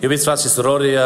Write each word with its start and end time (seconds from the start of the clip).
Iubiți 0.00 0.24
frați 0.24 0.42
și 0.42 0.48
surori, 0.48 0.96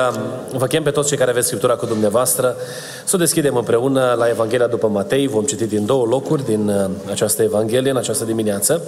vă 0.52 0.66
chem 0.66 0.82
pe 0.82 0.90
toți 0.90 1.08
cei 1.08 1.16
care 1.16 1.30
aveți 1.30 1.46
Scriptura 1.46 1.74
cu 1.74 1.86
dumneavoastră 1.86 2.56
să 3.04 3.16
o 3.16 3.18
deschidem 3.18 3.56
împreună 3.56 4.14
la 4.18 4.28
Evanghelia 4.28 4.66
după 4.66 4.88
Matei. 4.88 5.26
Vom 5.26 5.44
citi 5.44 5.66
din 5.66 5.86
două 5.86 6.06
locuri 6.06 6.44
din 6.44 6.68
uh, 6.68 6.90
această 7.10 7.42
Evanghelie 7.42 7.90
în 7.90 7.96
această 7.96 8.24
dimineață. 8.24 8.82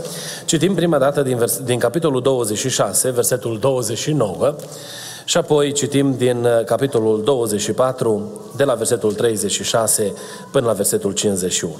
Citim 0.44 0.74
prima 0.74 0.98
dată 0.98 1.22
din, 1.22 1.36
vers- 1.36 1.60
din 1.64 1.78
capitolul 1.78 2.22
26, 2.22 3.10
versetul 3.10 3.58
29, 3.58 4.54
și 5.24 5.36
apoi 5.36 5.72
citim 5.72 6.14
din 6.16 6.44
uh, 6.44 6.64
capitolul 6.64 7.22
24, 7.24 8.30
de 8.56 8.64
la 8.64 8.74
versetul 8.74 9.12
36 9.12 10.12
până 10.50 10.66
la 10.66 10.72
versetul 10.72 11.12
51. 11.12 11.74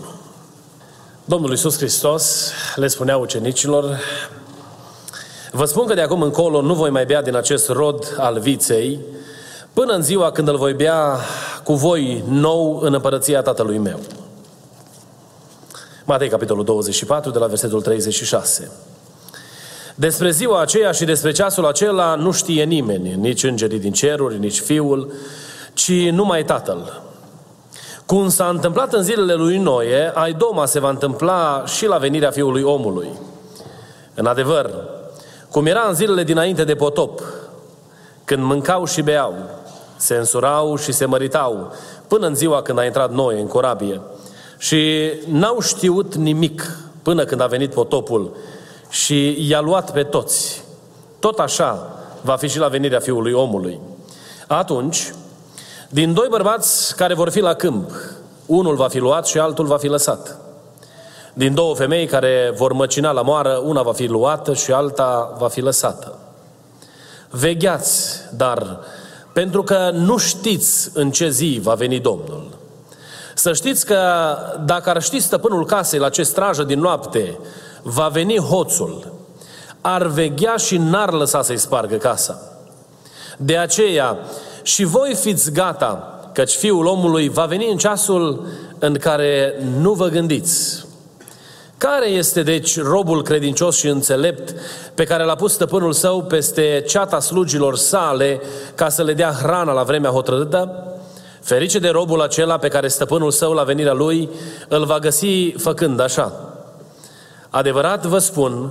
Domnul 1.25 1.51
Iisus 1.51 1.77
Hristos 1.77 2.51
le 2.75 2.87
spunea 2.87 3.17
ucenicilor, 3.17 3.99
Vă 5.55 5.65
spun 5.65 5.87
că 5.87 5.95
de 5.95 6.01
acum 6.01 6.23
încolo 6.23 6.61
nu 6.61 6.75
voi 6.75 6.91
mai 6.91 7.05
bea 7.05 7.23
din 7.23 7.37
acest 7.37 7.69
rod 7.69 8.17
al 8.19 8.39
viței, 8.39 9.01
până 9.73 9.93
în 9.93 10.03
ziua 10.03 10.31
când 10.31 10.49
îl 10.49 10.57
voi 10.57 10.73
bea 10.73 11.19
cu 11.65 11.75
voi 11.75 12.25
nou 12.29 12.79
în 12.81 12.95
împărăția 12.95 13.43
Tatălui 13.43 13.79
meu. 13.79 13.99
Matei, 16.05 16.29
capitolul 16.29 16.65
24, 16.65 17.31
de 17.31 17.39
la 17.39 17.47
versetul 17.47 17.83
36. 17.83 18.71
Despre 19.95 20.31
ziua 20.31 20.61
aceea 20.61 20.93
și 20.93 21.05
despre 21.05 21.33
ceasul 21.33 21.67
acela 21.67 22.15
nu 22.15 22.31
știe 22.31 22.65
nimeni, 22.65 23.15
nici 23.15 23.43
îngerii 23.43 23.79
din 23.79 23.93
ceruri, 23.93 24.39
nici 24.39 24.61
Fiul, 24.61 25.13
ci 25.75 26.11
numai 26.11 26.45
Tatăl. 26.45 27.03
Cum 28.07 28.29
s-a 28.29 28.49
întâmplat 28.49 28.93
în 28.93 29.03
zilele 29.03 29.35
lui 29.35 29.59
Noe, 29.59 30.13
ai 30.15 30.33
doma 30.33 30.67
se 30.67 30.81
va 30.81 30.89
întâmpla 30.89 31.65
și 31.67 31.87
la 31.87 31.97
venirea 31.97 32.31
Fiului 32.31 32.63
omului. 32.63 33.09
În 34.15 34.27
adevăr, 34.27 34.92
cum 35.53 35.67
era 35.67 35.87
în 35.89 35.95
zilele 35.95 36.25
dinainte 36.25 36.65
de 36.65 36.75
potop, 36.75 37.21
când 38.25 38.43
mâncau 38.43 38.85
și 38.85 39.03
beau, 39.03 39.35
se 39.97 40.15
însurau 40.15 40.77
și 40.77 40.93
se 40.93 41.05
măritau, 41.05 41.73
până 42.09 42.27
în 42.27 42.35
ziua 42.35 42.63
când 42.63 42.79
a 42.79 42.85
intrat 42.85 43.13
Noe 43.13 43.41
în 43.41 43.47
corabie. 43.47 44.01
Și 44.59 45.13
n-au 45.27 45.61
știut 45.61 46.15
nimic 46.15 46.79
până 47.03 47.25
când 47.25 47.41
a 47.41 47.47
venit 47.47 47.73
potopul 47.73 48.37
și 48.89 49.49
i-a 49.49 49.61
luat 49.61 49.93
pe 49.93 50.03
toți. 50.03 50.65
Tot 51.19 51.39
așa 51.39 51.97
va 52.21 52.37
fi 52.37 52.49
și 52.49 52.59
la 52.59 52.69
venirea 52.69 53.01
Fiului 53.01 53.33
Omului. 53.33 53.81
Atunci, 54.47 55.13
din 55.89 56.15
doi 56.15 56.27
bărbați 56.31 56.97
care 56.97 57.15
vor 57.15 57.31
fi 57.31 57.41
la 57.41 57.55
câmp, 57.55 57.91
unul 58.47 58.75
va 58.75 58.89
fi 58.89 58.99
luat 58.99 59.27
și 59.27 59.39
altul 59.39 59.67
va 59.67 59.77
fi 59.77 59.87
lăsat. 59.87 60.42
Din 61.33 61.55
două 61.55 61.75
femei 61.75 62.07
care 62.07 62.53
vor 62.57 62.73
măcina 62.73 63.11
la 63.11 63.23
moară, 63.23 63.61
una 63.65 63.83
va 63.83 63.93
fi 63.93 64.07
luată 64.07 64.55
și 64.55 64.73
alta 64.73 65.35
va 65.39 65.49
fi 65.49 65.61
lăsată. 65.61 66.19
Vegheați, 67.31 68.21
dar 68.37 68.79
pentru 69.33 69.63
că 69.63 69.91
nu 69.95 70.17
știți 70.17 70.91
în 70.95 71.11
ce 71.11 71.29
zi 71.29 71.59
va 71.63 71.75
veni 71.75 72.01
Domnul. 72.01 72.47
Să 73.35 73.53
știți 73.53 73.87
că 73.87 73.99
dacă 74.65 74.91
ar 74.91 75.03
ști 75.03 75.21
stăpânul 75.21 75.67
casei 75.67 75.99
la 75.99 76.09
ce 76.09 76.23
strajă 76.23 76.63
din 76.63 76.81
noapte 76.81 77.39
va 77.83 78.09
veni 78.09 78.39
hoțul, 78.39 79.13
ar 79.81 80.07
veghea 80.07 80.57
și 80.57 80.77
n-ar 80.77 81.13
lăsa 81.13 81.43
să-i 81.43 81.57
spargă 81.57 81.97
casa. 81.97 82.41
De 83.39 83.57
aceea, 83.57 84.19
și 84.63 84.85
voi 84.85 85.15
fiți 85.15 85.53
gata, 85.53 86.21
căci 86.33 86.53
Fiul 86.53 86.87
omului 86.87 87.29
va 87.29 87.45
veni 87.45 87.71
în 87.71 87.77
ceasul 87.77 88.47
în 88.79 88.99
care 88.99 89.55
nu 89.79 89.93
vă 89.93 90.09
gândiți. 90.09 90.87
Care 91.83 92.07
este, 92.07 92.43
deci, 92.43 92.81
robul 92.81 93.23
credincios 93.23 93.77
și 93.77 93.89
înțelept 93.89 94.55
pe 94.95 95.05
care 95.05 95.25
l-a 95.25 95.35
pus 95.35 95.53
stăpânul 95.53 95.93
său 95.93 96.23
peste 96.23 96.85
ceata 96.87 97.21
slugilor 97.21 97.77
sale 97.77 98.41
ca 98.75 98.89
să 98.89 99.03
le 99.03 99.15
dea 99.15 99.31
hrana 99.43 99.73
la 99.73 99.83
vremea 99.83 100.11
hotărâtă? 100.11 100.87
Ferice 101.41 101.79
de 101.79 101.89
robul 101.89 102.21
acela 102.21 102.59
pe 102.59 102.69
care 102.69 102.89
stăpânul 102.89 103.31
său 103.31 103.53
la 103.53 103.63
venirea 103.63 103.93
lui 103.93 104.31
îl 104.69 104.85
va 104.85 104.99
găsi 104.99 105.51
făcând 105.51 106.01
așa. 106.01 106.33
Adevărat 107.51 108.07
vă 108.07 108.19
spun 108.19 108.71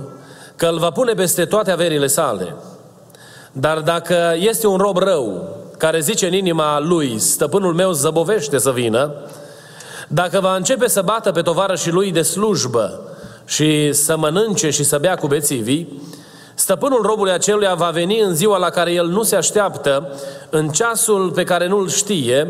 că 0.56 0.66
îl 0.66 0.78
va 0.78 0.90
pune 0.90 1.12
peste 1.12 1.44
toate 1.44 1.70
averile 1.70 2.06
sale. 2.06 2.54
Dar 3.52 3.78
dacă 3.78 4.34
este 4.38 4.66
un 4.66 4.76
rob 4.76 4.96
rău 4.96 5.56
care 5.78 6.00
zice 6.00 6.26
în 6.26 6.32
inima 6.32 6.80
lui, 6.80 7.18
stăpânul 7.18 7.74
meu 7.74 7.92
zăbovește 7.92 8.58
să 8.58 8.70
vină, 8.70 9.14
dacă 10.14 10.40
va 10.40 10.56
începe 10.56 10.88
să 10.88 11.02
bată 11.02 11.32
pe 11.32 11.42
tovară 11.42 11.74
și 11.74 11.90
lui 11.90 12.12
de 12.12 12.22
slujbă 12.22 13.00
și 13.44 13.92
să 13.92 14.16
mănânce 14.16 14.70
și 14.70 14.84
să 14.84 14.98
bea 14.98 15.14
cu 15.14 15.26
bețivii, 15.26 16.02
stăpânul 16.54 17.02
robului 17.02 17.32
aceluia 17.32 17.74
va 17.74 17.90
veni 17.90 18.20
în 18.20 18.34
ziua 18.34 18.58
la 18.58 18.68
care 18.68 18.92
el 18.92 19.06
nu 19.06 19.22
se 19.22 19.36
așteaptă, 19.36 20.18
în 20.50 20.68
ceasul 20.68 21.30
pe 21.30 21.44
care 21.44 21.68
nu-l 21.68 21.88
știe, 21.88 22.48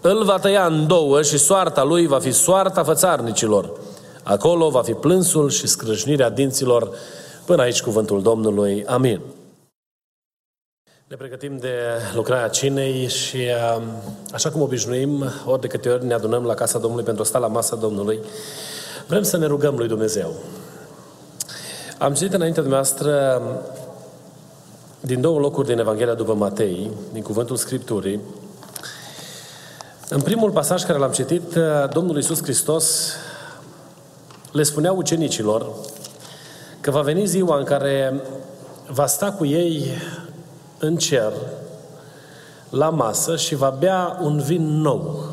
îl 0.00 0.24
va 0.24 0.38
tăia 0.38 0.66
în 0.66 0.86
două 0.86 1.22
și 1.22 1.38
soarta 1.38 1.82
lui 1.82 2.06
va 2.06 2.18
fi 2.18 2.30
soarta 2.30 2.82
fățarnicilor. 2.82 3.72
Acolo 4.22 4.68
va 4.68 4.82
fi 4.82 4.92
plânsul 4.92 5.50
și 5.50 5.66
scrâșnirea 5.66 6.30
dinților. 6.30 6.90
Până 7.44 7.62
aici 7.62 7.82
cuvântul 7.82 8.22
Domnului. 8.22 8.84
Amin. 8.86 9.20
Ne 11.12 11.18
pregătim 11.18 11.58
de 11.58 11.74
lucrarea 12.14 12.48
cinei 12.48 13.08
și 13.08 13.36
um, 13.76 13.82
așa 14.32 14.50
cum 14.50 14.60
obișnuim, 14.60 15.24
ori 15.46 15.60
de 15.60 15.66
câte 15.66 15.88
ori 15.88 16.06
ne 16.06 16.14
adunăm 16.14 16.44
la 16.44 16.54
casa 16.54 16.78
Domnului 16.78 17.04
pentru 17.04 17.22
a 17.22 17.26
sta 17.26 17.38
la 17.38 17.46
masa 17.46 17.76
Domnului, 17.76 18.20
vrem 19.06 19.22
să 19.22 19.36
ne 19.36 19.46
rugăm 19.46 19.76
lui 19.76 19.88
Dumnezeu. 19.88 20.32
Am 21.98 22.14
citit 22.14 22.32
înaintea 22.32 22.62
dumneavoastră 22.62 23.42
um, 23.44 23.60
din 25.00 25.20
două 25.20 25.38
locuri 25.38 25.66
din 25.66 25.78
Evanghelia 25.78 26.14
după 26.14 26.34
Matei, 26.34 26.90
din 27.12 27.22
cuvântul 27.22 27.56
Scripturii. 27.56 28.20
În 30.08 30.20
primul 30.20 30.50
pasaj 30.50 30.84
care 30.84 30.98
l-am 30.98 31.12
citit, 31.12 31.54
uh, 31.54 31.88
Domnul 31.92 32.16
Iisus 32.16 32.42
Hristos 32.42 33.16
le 34.52 34.62
spunea 34.62 34.92
ucenicilor 34.92 35.66
că 36.80 36.90
va 36.90 37.00
veni 37.00 37.26
ziua 37.26 37.58
în 37.58 37.64
care 37.64 38.20
va 38.86 39.06
sta 39.06 39.32
cu 39.32 39.44
ei 39.44 39.84
în 40.84 40.96
cer, 40.96 41.32
la 42.70 42.88
masă 42.88 43.36
și 43.36 43.54
va 43.54 43.76
bea 43.78 44.18
un 44.20 44.38
vin 44.38 44.80
nou. 44.80 45.24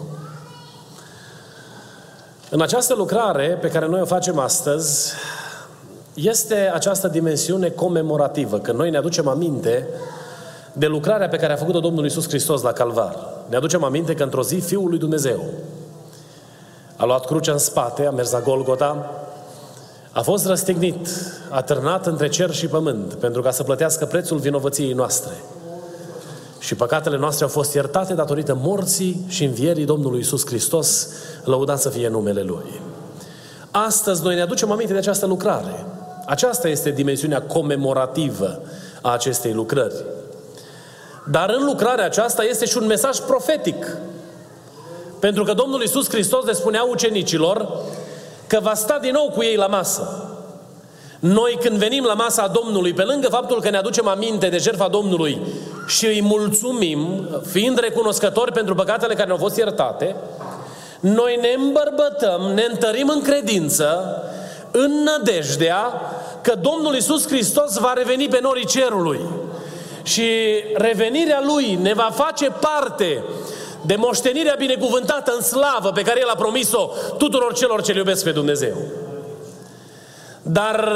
În 2.49 2.61
această 2.61 2.93
lucrare 2.93 3.57
pe 3.61 3.69
care 3.69 3.87
noi 3.87 4.01
o 4.01 4.05
facem 4.05 4.39
astăzi, 4.39 5.13
este 6.13 6.71
această 6.73 7.07
dimensiune 7.07 7.69
comemorativă, 7.69 8.59
că 8.59 8.71
noi 8.71 8.89
ne 8.89 8.97
aducem 8.97 9.27
aminte 9.27 9.87
de 10.73 10.87
lucrarea 10.87 11.29
pe 11.29 11.37
care 11.37 11.53
a 11.53 11.55
făcut-o 11.55 11.79
Domnul 11.79 12.03
Iisus 12.03 12.27
Hristos 12.27 12.61
la 12.61 12.71
Calvar. 12.71 13.17
Ne 13.49 13.55
aducem 13.55 13.83
aminte 13.83 14.13
că 14.13 14.23
într-o 14.23 14.43
zi 14.43 14.55
Fiul 14.55 14.89
lui 14.89 14.99
Dumnezeu 14.99 15.43
a 16.95 17.05
luat 17.05 17.25
crucea 17.25 17.51
în 17.51 17.57
spate, 17.57 18.05
a 18.05 18.11
mers 18.11 18.31
la 18.31 18.41
Golgota, 18.41 19.11
a 20.19 20.21
fost 20.21 20.45
răstignit, 20.45 21.07
a 21.49 21.61
târnat 21.61 22.05
între 22.07 22.27
cer 22.27 22.51
și 22.51 22.67
pământ 22.67 23.13
pentru 23.13 23.41
ca 23.41 23.51
să 23.51 23.63
plătească 23.63 24.05
prețul 24.05 24.37
vinovăției 24.37 24.93
noastre. 24.93 25.31
Și 26.59 26.75
păcatele 26.75 27.17
noastre 27.17 27.43
au 27.43 27.49
fost 27.49 27.73
iertate 27.73 28.13
datorită 28.13 28.57
morții 28.61 29.25
și 29.27 29.43
învierii 29.43 29.85
Domnului 29.85 30.19
Isus 30.19 30.45
Hristos, 30.45 31.07
lăudat 31.43 31.79
să 31.79 31.89
fie 31.89 32.07
numele 32.07 32.41
Lui. 32.41 32.81
Astăzi 33.71 34.23
noi 34.23 34.35
ne 34.35 34.41
aducem 34.41 34.71
aminte 34.71 34.93
de 34.93 34.99
această 34.99 35.25
lucrare. 35.25 35.85
Aceasta 36.25 36.67
este 36.67 36.89
dimensiunea 36.89 37.41
comemorativă 37.41 38.61
a 39.01 39.11
acestei 39.11 39.53
lucrări. 39.53 39.95
Dar 41.31 41.49
în 41.59 41.65
lucrarea 41.65 42.05
aceasta 42.05 42.43
este 42.43 42.65
și 42.65 42.77
un 42.77 42.85
mesaj 42.85 43.19
profetic. 43.19 43.97
Pentru 45.19 45.43
că 45.43 45.53
Domnul 45.53 45.81
Isus 45.81 46.09
Hristos 46.09 46.45
le 46.45 46.53
spunea 46.53 46.83
ucenicilor 46.83 47.83
că 48.49 48.59
va 48.61 48.73
sta 48.73 48.97
din 49.01 49.11
nou 49.11 49.31
cu 49.35 49.43
ei 49.43 49.55
la 49.55 49.67
masă. 49.67 50.23
Noi 51.19 51.57
când 51.61 51.77
venim 51.77 52.03
la 52.03 52.13
masa 52.13 52.47
Domnului, 52.47 52.93
pe 52.93 53.03
lângă 53.03 53.27
faptul 53.27 53.61
că 53.61 53.69
ne 53.69 53.77
aducem 53.77 54.07
aminte 54.07 54.47
de 54.47 54.57
jertfa 54.57 54.87
Domnului 54.87 55.41
și 55.87 56.05
îi 56.05 56.21
mulțumim, 56.21 57.27
fiind 57.51 57.79
recunoscători 57.79 58.51
pentru 58.51 58.75
păcatele 58.75 59.13
care 59.13 59.25
ne-au 59.25 59.37
fost 59.37 59.57
iertate, 59.57 60.15
noi 60.99 61.37
ne 61.41 61.63
îmbărbătăm, 61.63 62.41
ne 62.53 62.65
întărim 62.69 63.09
în 63.09 63.21
credință, 63.21 64.15
în 64.71 65.03
nădejdea 65.03 66.01
că 66.41 66.53
Domnul 66.61 66.95
Isus 66.95 67.27
Hristos 67.27 67.77
va 67.77 67.93
reveni 67.93 68.27
pe 68.27 68.39
norii 68.41 68.65
cerului. 68.65 69.19
și 70.03 70.23
revenirea 70.73 71.41
Lui 71.45 71.79
ne 71.81 71.93
va 71.93 72.09
face 72.13 72.49
parte 72.49 73.23
de 73.85 73.95
moștenirea 73.95 74.55
binecuvântată 74.57 75.33
în 75.35 75.41
slavă 75.41 75.91
pe 75.91 76.01
care 76.01 76.19
El 76.19 76.27
a 76.27 76.35
promis-o 76.35 76.89
tuturor 77.17 77.53
celor 77.53 77.81
ce 77.81 77.93
iubesc 77.93 78.23
pe 78.23 78.31
Dumnezeu. 78.31 78.75
Dar 80.41 80.93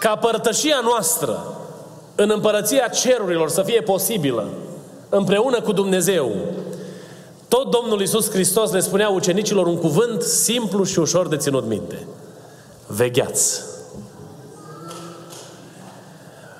ca 0.00 0.16
părtășia 0.16 0.80
noastră 0.82 1.56
în 2.14 2.30
împărăția 2.34 2.88
cerurilor 2.88 3.48
să 3.48 3.62
fie 3.62 3.80
posibilă, 3.80 4.48
împreună 5.08 5.60
cu 5.60 5.72
Dumnezeu, 5.72 6.30
tot 7.48 7.70
Domnul 7.70 8.00
Iisus 8.00 8.30
Hristos 8.30 8.70
le 8.70 8.80
spunea 8.80 9.08
ucenicilor 9.08 9.66
un 9.66 9.78
cuvânt 9.78 10.22
simplu 10.22 10.84
și 10.84 10.98
ușor 10.98 11.28
de 11.28 11.36
ținut 11.36 11.66
minte. 11.66 12.06
Vegheați! 12.86 13.75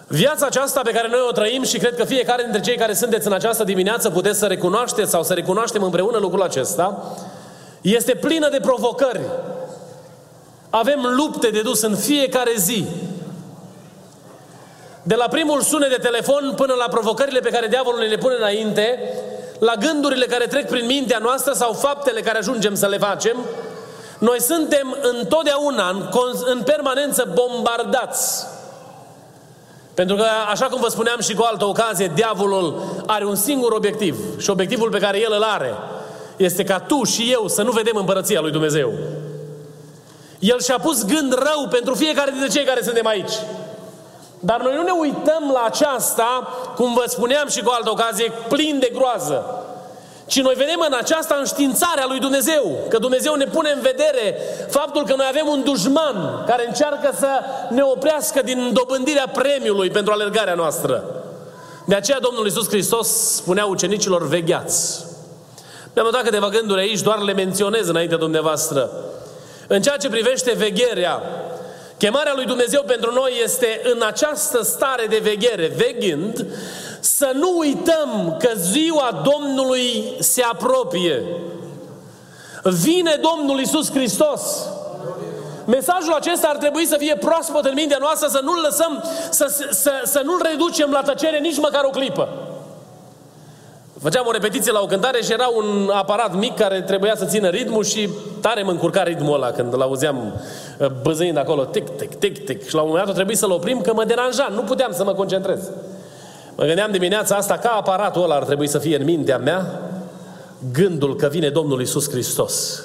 Viața 0.09 0.47
aceasta 0.47 0.81
pe 0.81 0.93
care 0.93 1.09
noi 1.09 1.21
o 1.29 1.33
trăim 1.33 1.63
și 1.63 1.79
cred 1.79 1.97
că 1.97 2.05
fiecare 2.05 2.43
dintre 2.43 2.61
cei 2.61 2.77
care 2.77 2.93
sunteți 2.93 3.27
în 3.27 3.33
această 3.33 3.65
dimineață 3.65 4.11
puteți 4.11 4.39
să 4.39 4.47
recunoașteți 4.47 5.11
sau 5.11 5.23
să 5.23 5.35
recunoaștem 5.35 5.83
împreună 5.83 6.19
lucrul 6.19 6.43
acesta, 6.43 7.17
este 7.81 8.15
plină 8.15 8.49
de 8.49 8.61
provocări. 8.63 9.21
Avem 10.71 11.01
lupte 11.17 11.49
de 11.49 11.61
dus 11.61 11.83
în 11.83 11.97
fiecare 11.97 12.53
zi. 12.57 12.85
De 15.03 15.15
la 15.15 15.29
primul 15.29 15.61
sunet 15.61 15.89
de 15.89 16.09
telefon 16.09 16.53
până 16.57 16.75
la 16.75 16.89
provocările 16.91 17.41
pe 17.41 17.51
care 17.51 17.67
diavolul 17.67 18.01
ne 18.01 18.07
le 18.07 18.17
pune 18.17 18.35
înainte, 18.39 19.13
la 19.59 19.75
gândurile 19.75 20.25
care 20.25 20.47
trec 20.47 20.69
prin 20.69 20.87
mintea 20.87 21.19
noastră 21.19 21.53
sau 21.53 21.73
faptele 21.73 22.21
care 22.21 22.39
ajungem 22.39 22.75
să 22.75 22.87
le 22.87 22.99
facem, 22.99 23.37
noi 24.19 24.41
suntem 24.41 24.97
întotdeauna, 25.03 25.89
în, 25.89 26.09
în 26.45 26.63
permanență 26.63 27.33
bombardați 27.35 28.47
pentru 29.97 30.17
că, 30.17 30.25
așa 30.51 30.67
cum 30.67 30.81
vă 30.81 30.89
spuneam 30.89 31.21
și 31.21 31.35
cu 31.35 31.43
altă 31.43 31.65
ocazie, 31.65 32.13
diavolul 32.15 32.83
are 33.07 33.25
un 33.25 33.35
singur 33.35 33.73
obiectiv. 33.73 34.41
Și 34.41 34.51
obiectivul 34.51 34.91
pe 34.91 34.99
care 34.99 35.21
el 35.21 35.33
îl 35.37 35.43
are 35.43 35.75
este 36.37 36.65
ca 36.65 36.79
tu 36.79 37.05
și 37.05 37.33
eu 37.33 37.49
să 37.49 37.63
nu 37.63 37.71
vedem 37.71 37.97
împărăția 37.97 38.41
lui 38.41 38.51
Dumnezeu. 38.51 38.93
El 40.39 40.61
și-a 40.61 40.79
pus 40.79 41.05
gând 41.05 41.33
rău 41.33 41.69
pentru 41.71 41.95
fiecare 41.95 42.31
dintre 42.31 42.49
cei 42.49 42.65
care 42.65 42.83
suntem 42.83 43.07
aici. 43.07 43.33
Dar 44.41 44.61
noi 44.61 44.75
nu 44.75 44.83
ne 44.83 44.91
uităm 45.01 45.51
la 45.53 45.63
aceasta, 45.67 46.49
cum 46.75 46.95
vă 46.95 47.05
spuneam 47.07 47.49
și 47.49 47.63
cu 47.63 47.73
altă 47.77 47.91
ocazie, 47.91 48.33
plin 48.49 48.79
de 48.79 48.93
groază. 48.95 49.66
Ci 50.27 50.41
noi 50.41 50.55
vedem 50.55 50.85
în 50.87 50.95
aceasta 50.99 51.37
înștiințarea 51.39 52.05
lui 52.09 52.19
Dumnezeu, 52.19 52.87
că 52.89 52.99
Dumnezeu 52.99 53.35
ne 53.35 53.45
pune 53.45 53.71
în 53.71 53.81
vedere 53.81 54.39
faptul 54.69 55.05
că 55.05 55.15
noi 55.17 55.27
avem 55.29 55.47
un 55.49 55.63
dușman 55.65 56.45
care 56.47 56.65
încearcă 56.67 57.11
să 57.19 57.29
ne 57.69 57.83
oprească 57.83 58.43
din 58.43 58.71
dobândirea 58.73 59.29
premiului 59.33 59.91
pentru 59.91 60.13
alergarea 60.13 60.55
noastră. 60.55 61.05
De 61.87 61.95
aceea 61.95 62.21
Domnul 62.21 62.45
Iisus 62.45 62.69
Hristos 62.69 63.09
spunea 63.35 63.65
ucenicilor, 63.65 64.29
vegheați. 64.29 65.05
Mi-am 65.95 66.09
dat 66.13 66.23
câteva 66.23 66.49
gânduri 66.49 66.81
aici, 66.81 67.01
doar 67.01 67.19
le 67.19 67.33
menționez 67.33 67.89
înainte 67.89 68.17
dumneavoastră. 68.17 68.91
În 69.69 69.83
ceea 69.83 69.97
ce 69.97 70.09
privește 70.09 70.53
vegherea, 70.57 71.23
chemarea 71.99 72.33
lui 72.35 72.45
Dumnezeu 72.45 72.83
pentru 72.87 73.13
noi 73.13 73.33
este 73.45 73.81
în 73.95 74.03
această 74.07 74.63
stare 74.63 75.07
de 75.09 75.21
veghere, 75.23 75.73
veghind, 75.77 76.47
să 77.17 77.31
nu 77.35 77.59
uităm 77.59 78.37
că 78.39 78.49
ziua 78.57 79.23
Domnului 79.33 80.15
se 80.19 80.43
apropie. 80.43 81.23
Vine 82.63 83.21
Domnul 83.21 83.61
Isus 83.61 83.91
Hristos. 83.91 84.69
Mesajul 85.67 86.13
acesta 86.13 86.49
ar 86.49 86.57
trebui 86.57 86.87
să 86.87 86.97
fie 86.99 87.17
proaspăt 87.21 87.65
în 87.65 87.73
mintea 87.75 87.97
noastră, 88.01 88.29
să 88.29 88.41
nu-l 88.43 88.61
lăsăm, 88.65 89.05
să, 89.31 89.67
să, 89.71 89.91
să 90.05 90.21
nu-l 90.25 90.47
reducem 90.51 90.91
la 90.91 91.03
tăcere 91.03 91.39
nici 91.39 91.59
măcar 91.59 91.85
o 91.85 91.91
clipă. 91.91 92.29
Făceam 94.03 94.27
o 94.27 94.31
repetiție 94.31 94.73
la 94.73 94.81
o 94.81 94.87
cântare 94.87 95.23
și 95.23 95.33
era 95.33 95.47
un 95.57 95.91
aparat 95.95 96.35
mic 96.35 96.57
care 96.57 96.83
trebuia 96.83 97.17
să 97.17 97.25
țină 97.25 97.49
ritmul 97.49 97.85
și 97.85 98.09
tare 98.41 98.63
mă 98.63 98.71
încurca 98.71 99.03
ritmul 99.03 99.35
ăla 99.35 99.51
când 99.51 99.73
îl 99.73 99.83
auzeam 99.83 100.33
uh, 100.79 100.87
băzâind 101.03 101.37
acolo, 101.37 101.65
tic, 101.65 101.89
tic, 101.89 102.15
tic, 102.15 102.45
tic. 102.45 102.69
Și 102.69 102.75
la 102.75 102.81
un 102.81 102.87
moment 102.87 103.07
dat 103.07 103.15
trebuie 103.15 103.37
să-l 103.37 103.51
oprim 103.51 103.81
că 103.81 103.93
mă 103.95 104.05
deranja, 104.05 104.49
nu 104.55 104.61
puteam 104.61 104.93
să 104.93 105.05
mă 105.05 105.15
concentrez. 105.15 105.71
Mă 106.57 106.65
gândeam 106.65 106.91
dimineața 106.91 107.37
asta 107.37 107.59
ca 107.59 107.71
aparatul 107.71 108.23
ăla 108.23 108.35
ar 108.35 108.45
trebui 108.45 108.67
să 108.69 108.79
fie 108.79 108.97
în 108.97 109.05
mintea 109.05 109.39
mea 109.39 109.81
gândul 110.73 111.17
că 111.17 111.27
vine 111.27 111.49
Domnul 111.49 111.81
Isus 111.81 112.11
Hristos. 112.11 112.83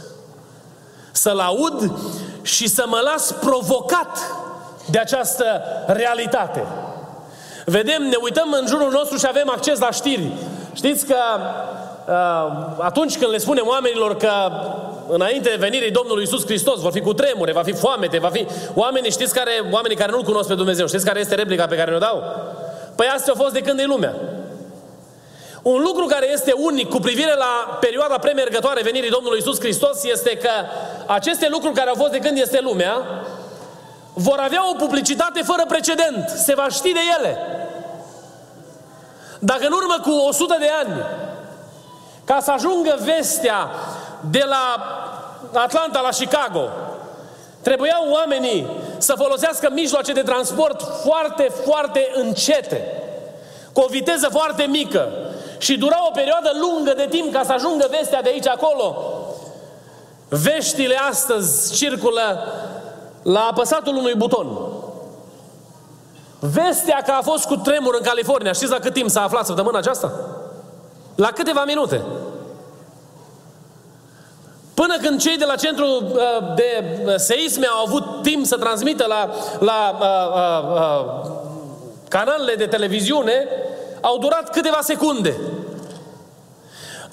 Să-L 1.12 1.40
aud 1.40 1.92
și 2.42 2.68
să 2.68 2.84
mă 2.88 3.00
las 3.04 3.32
provocat 3.32 4.18
de 4.90 4.98
această 5.00 5.46
realitate. 5.88 6.64
Vedem, 7.66 8.02
ne 8.02 8.18
uităm 8.22 8.56
în 8.62 8.68
jurul 8.68 8.92
nostru 8.92 9.18
și 9.18 9.26
avem 9.28 9.50
acces 9.50 9.80
la 9.80 9.92
știri. 9.92 10.32
Știți 10.74 11.06
că 11.06 11.16
uh, 12.08 12.76
atunci 12.78 13.18
când 13.18 13.32
le 13.32 13.38
spunem 13.38 13.68
oamenilor 13.68 14.18
că 14.18 14.32
înainte 15.08 15.56
venirii 15.60 15.92
Domnului 15.92 16.24
Isus 16.24 16.46
Hristos 16.46 16.80
vor 16.80 16.92
fi 16.92 17.00
cu 17.00 17.14
tremure, 17.14 17.52
va 17.52 17.64
fi 17.64 17.74
foamete, 17.74 18.20
va 18.20 18.30
fi... 18.30 18.46
Oamenii, 18.74 19.12
știți 19.12 19.34
care, 19.34 19.52
oamenii 19.72 19.98
care 19.98 20.12
nu-L 20.12 20.24
cunosc 20.24 20.48
pe 20.48 20.56
Dumnezeu, 20.56 20.88
știți 20.88 21.06
care 21.06 21.20
este 21.20 21.36
replica 21.36 21.66
pe 21.66 21.76
care 21.76 21.90
ne-o 21.90 22.00
dau? 22.00 22.24
Păi 23.02 23.10
astea 23.10 23.34
au 23.34 23.42
fost 23.44 23.54
de 23.54 23.62
când 23.62 23.80
e 23.80 23.84
lumea. 23.84 24.16
Un 25.62 25.82
lucru 25.82 26.06
care 26.06 26.32
este 26.32 26.52
unic 26.52 26.90
cu 26.90 27.00
privire 27.00 27.34
la 27.34 27.78
perioada 27.80 28.18
premergătoare 28.18 28.82
venirii 28.82 29.10
Domnului 29.10 29.40
Isus 29.40 29.60
Hristos 29.60 30.04
este 30.04 30.38
că 30.38 30.50
aceste 31.06 31.48
lucruri 31.50 31.76
care 31.76 31.90
au 31.90 31.96
fost 31.96 32.12
de 32.12 32.20
când 32.20 32.38
este 32.38 32.60
lumea 32.62 33.06
vor 34.14 34.40
avea 34.40 34.70
o 34.70 34.76
publicitate 34.76 35.42
fără 35.42 35.64
precedent. 35.68 36.30
Se 36.30 36.54
va 36.54 36.68
ști 36.70 36.94
de 36.94 37.00
ele. 37.20 37.38
Dacă 39.40 39.66
în 39.66 39.72
urmă 39.72 39.96
cu 40.02 40.12
100 40.28 40.56
de 40.60 40.70
ani, 40.84 41.06
ca 42.24 42.40
să 42.42 42.52
ajungă 42.52 42.98
vestea 43.00 43.70
de 44.30 44.46
la 44.48 44.86
Atlanta 45.54 46.02
la 46.02 46.10
Chicago, 46.10 46.70
trebuiau 47.62 48.10
oamenii 48.10 48.68
să 49.02 49.14
folosească 49.18 49.70
mijloace 49.74 50.12
de 50.12 50.22
transport 50.22 50.82
foarte, 51.04 51.52
foarte 51.66 52.12
încete, 52.14 53.04
cu 53.74 53.82
o 53.82 53.88
viteză 53.90 54.28
foarte 54.32 54.64
mică 54.64 55.10
și 55.58 55.78
dura 55.78 56.08
o 56.08 56.12
perioadă 56.12 56.52
lungă 56.62 56.94
de 56.94 57.08
timp 57.10 57.34
ca 57.34 57.44
să 57.46 57.52
ajungă 57.52 57.88
vestea 58.00 58.22
de 58.22 58.30
aici 58.30 58.48
acolo. 58.48 58.96
Veștile 60.30 60.96
astăzi 61.10 61.76
circulă 61.76 62.48
la 63.22 63.40
apăsatul 63.40 63.96
unui 63.96 64.16
buton. 64.16 64.48
Vestea 66.40 67.02
că 67.06 67.12
a 67.12 67.22
fost 67.22 67.46
cu 67.46 67.56
tremur 67.56 67.96
în 67.96 68.06
California, 68.06 68.52
știți 68.52 68.72
la 68.72 68.80
cât 68.80 68.94
timp 68.94 69.10
s-a 69.10 69.22
aflat 69.22 69.46
săptămâna 69.46 69.78
aceasta? 69.78 70.12
La 71.16 71.28
câteva 71.28 71.64
minute. 71.66 72.02
Până 75.12 75.24
când 75.24 75.32
cei 75.32 75.46
de 75.46 75.52
la 75.52 75.56
centru 75.56 75.86
uh, 75.86 76.56
de 76.56 76.84
uh, 77.06 77.14
seisme 77.16 77.66
au 77.66 77.86
avut 77.86 78.22
timp 78.22 78.46
să 78.46 78.58
transmită 78.58 79.06
la, 79.08 79.30
la 79.60 79.98
uh, 80.00 80.08
uh, 80.36 80.80
uh, 80.80 81.32
canalele 82.08 82.56
de 82.56 82.66
televiziune, 82.66 83.48
au 84.02 84.18
durat 84.18 84.50
câteva 84.50 84.80
secunde. 84.82 85.36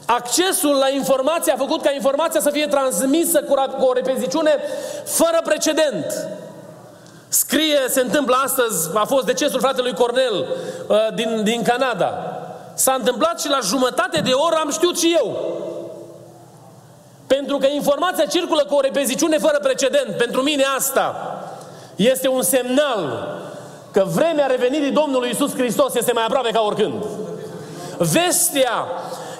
Accesul 0.06 0.74
la 0.74 0.88
informație 0.88 1.52
a 1.52 1.56
făcut 1.56 1.82
ca 1.82 1.90
informația 1.90 2.40
să 2.40 2.50
fie 2.50 2.66
transmisă 2.66 3.42
cu, 3.42 3.54
cu 3.78 3.84
o 3.84 3.92
repeziciune 3.92 4.56
fără 5.04 5.40
precedent. 5.44 6.28
Scrie, 7.28 7.78
se 7.88 8.00
întâmplă 8.00 8.40
astăzi, 8.44 8.90
a 8.94 9.04
fost 9.04 9.24
decesul 9.24 9.60
fratelui 9.60 9.94
Cornel 9.94 10.46
uh, 10.88 10.96
din, 11.14 11.40
din 11.42 11.62
Canada. 11.62 12.12
S-a 12.74 12.92
întâmplat 12.92 13.40
și 13.40 13.48
la 13.48 13.58
jumătate 13.62 14.20
de 14.20 14.32
oră 14.32 14.56
am 14.60 14.70
știut 14.70 14.98
și 14.98 15.16
eu. 15.18 15.57
Pentru 17.28 17.56
că 17.58 17.66
informația 17.66 18.24
circulă 18.24 18.64
cu 18.64 18.74
o 18.74 18.80
repeziciune 18.80 19.38
fără 19.38 19.58
precedent. 19.62 20.16
Pentru 20.16 20.42
mine 20.42 20.64
asta 20.76 21.14
este 21.96 22.28
un 22.28 22.42
semnal 22.42 23.28
că 23.92 24.04
vremea 24.14 24.46
revenirii 24.46 24.90
Domnului 24.90 25.30
Isus 25.30 25.54
Hristos 25.54 25.94
este 25.94 26.12
mai 26.12 26.24
aproape 26.24 26.50
ca 26.50 26.60
oricând. 26.60 27.04
Vestea 27.98 28.86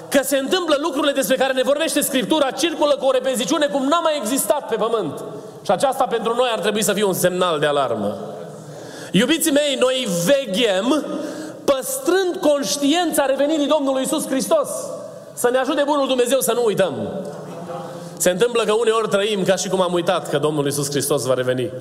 că 0.09 0.19
se 0.23 0.37
întâmplă 0.37 0.75
lucrurile 0.81 1.11
despre 1.11 1.35
care 1.35 1.53
ne 1.53 1.61
vorbește 1.61 2.01
Scriptura 2.01 2.51
circulă 2.51 2.95
cu 2.95 3.05
o 3.05 3.11
repeziciune 3.11 3.65
cum 3.65 3.87
n-a 3.87 3.99
mai 3.99 4.13
existat 4.17 4.67
pe 4.67 4.75
pământ. 4.75 5.23
Și 5.65 5.71
aceasta 5.71 6.03
pentru 6.03 6.35
noi 6.35 6.49
ar 6.51 6.59
trebui 6.59 6.83
să 6.83 6.93
fie 6.93 7.03
un 7.03 7.13
semnal 7.13 7.59
de 7.59 7.65
alarmă. 7.65 8.17
Iubiții 9.11 9.51
mei, 9.51 9.77
noi 9.79 10.07
veghem 10.25 11.05
păstrând 11.65 12.35
conștiința 12.41 13.25
revenirii 13.25 13.67
Domnului 13.67 14.01
Isus 14.01 14.27
Hristos. 14.27 14.69
Să 15.33 15.49
ne 15.51 15.57
ajute 15.57 15.83
Bunul 15.85 16.07
Dumnezeu 16.07 16.39
să 16.39 16.53
nu 16.53 16.63
uităm. 16.65 16.93
Se 18.19 18.29
întâmplă 18.29 18.63
că 18.63 18.73
uneori 18.73 19.07
trăim 19.07 19.43
ca 19.43 19.55
și 19.55 19.69
cum 19.69 19.81
am 19.81 19.93
uitat 19.93 20.29
că 20.29 20.37
Domnul 20.37 20.67
Isus 20.67 20.89
Hristos 20.89 21.23
va 21.23 21.33
reveni. 21.33 21.71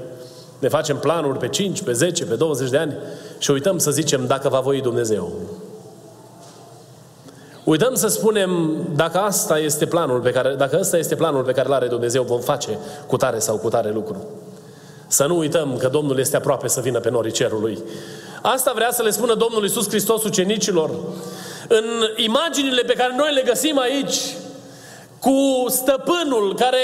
Ne 0.58 0.68
facem 0.68 0.96
planuri 0.96 1.38
pe 1.38 1.48
5, 1.48 1.82
pe 1.82 1.92
10, 1.92 2.24
pe 2.24 2.34
20 2.34 2.70
de 2.70 2.76
ani 2.76 2.96
și 3.38 3.50
uităm 3.50 3.78
să 3.78 3.90
zicem 3.90 4.26
dacă 4.26 4.48
va 4.48 4.60
voi 4.60 4.80
Dumnezeu. 4.80 5.32
Uităm 7.64 7.94
să 7.94 8.08
spunem 8.08 8.76
dacă 8.94 9.18
asta 9.18 9.58
este 9.58 9.86
planul 9.86 10.20
pe 10.20 10.30
care, 10.30 10.54
dacă 10.54 10.76
ăsta 10.80 10.96
este 10.96 11.14
planul 11.14 11.42
pe 11.42 11.52
care 11.52 11.68
îl 11.68 11.74
are 11.74 11.86
Dumnezeu, 11.86 12.22
vom 12.22 12.40
face 12.40 12.78
cu 13.06 13.16
tare 13.16 13.38
sau 13.38 13.56
cu 13.56 13.68
tare 13.68 13.90
lucru. 13.90 14.26
Să 15.06 15.26
nu 15.26 15.38
uităm 15.38 15.76
că 15.76 15.88
Domnul 15.88 16.18
este 16.18 16.36
aproape 16.36 16.68
să 16.68 16.80
vină 16.80 17.00
pe 17.00 17.10
norii 17.10 17.32
cerului. 17.32 17.78
Asta 18.42 18.72
vrea 18.74 18.90
să 18.90 19.02
le 19.02 19.10
spună 19.10 19.34
Domnul 19.34 19.62
Iisus 19.62 19.88
Hristos 19.88 20.24
ucenicilor. 20.24 20.90
În 21.68 21.84
imaginile 22.16 22.82
pe 22.82 22.92
care 22.92 23.14
noi 23.16 23.32
le 23.34 23.42
găsim 23.42 23.78
aici, 23.78 24.16
cu 25.20 25.64
stăpânul 25.68 26.54
care 26.58 26.78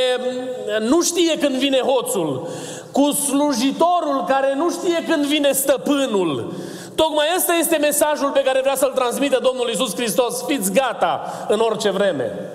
nu 0.80 1.02
știe 1.02 1.38
când 1.38 1.54
vine 1.54 1.78
hoțul, 1.78 2.48
cu 2.92 3.10
slujitorul 3.10 4.24
care 4.28 4.54
nu 4.56 4.70
știe 4.70 5.04
când 5.08 5.24
vine 5.24 5.52
stăpânul. 5.52 6.52
Tocmai 6.94 7.26
ăsta 7.36 7.52
este 7.52 7.76
mesajul 7.76 8.30
pe 8.30 8.42
care 8.42 8.60
vrea 8.60 8.74
să-l 8.76 8.92
transmită 8.94 9.38
Domnul 9.42 9.68
Isus 9.68 9.94
Hristos. 9.94 10.44
Fiți 10.46 10.72
gata 10.72 11.46
în 11.48 11.60
orice 11.60 11.90
vreme. 11.90 12.50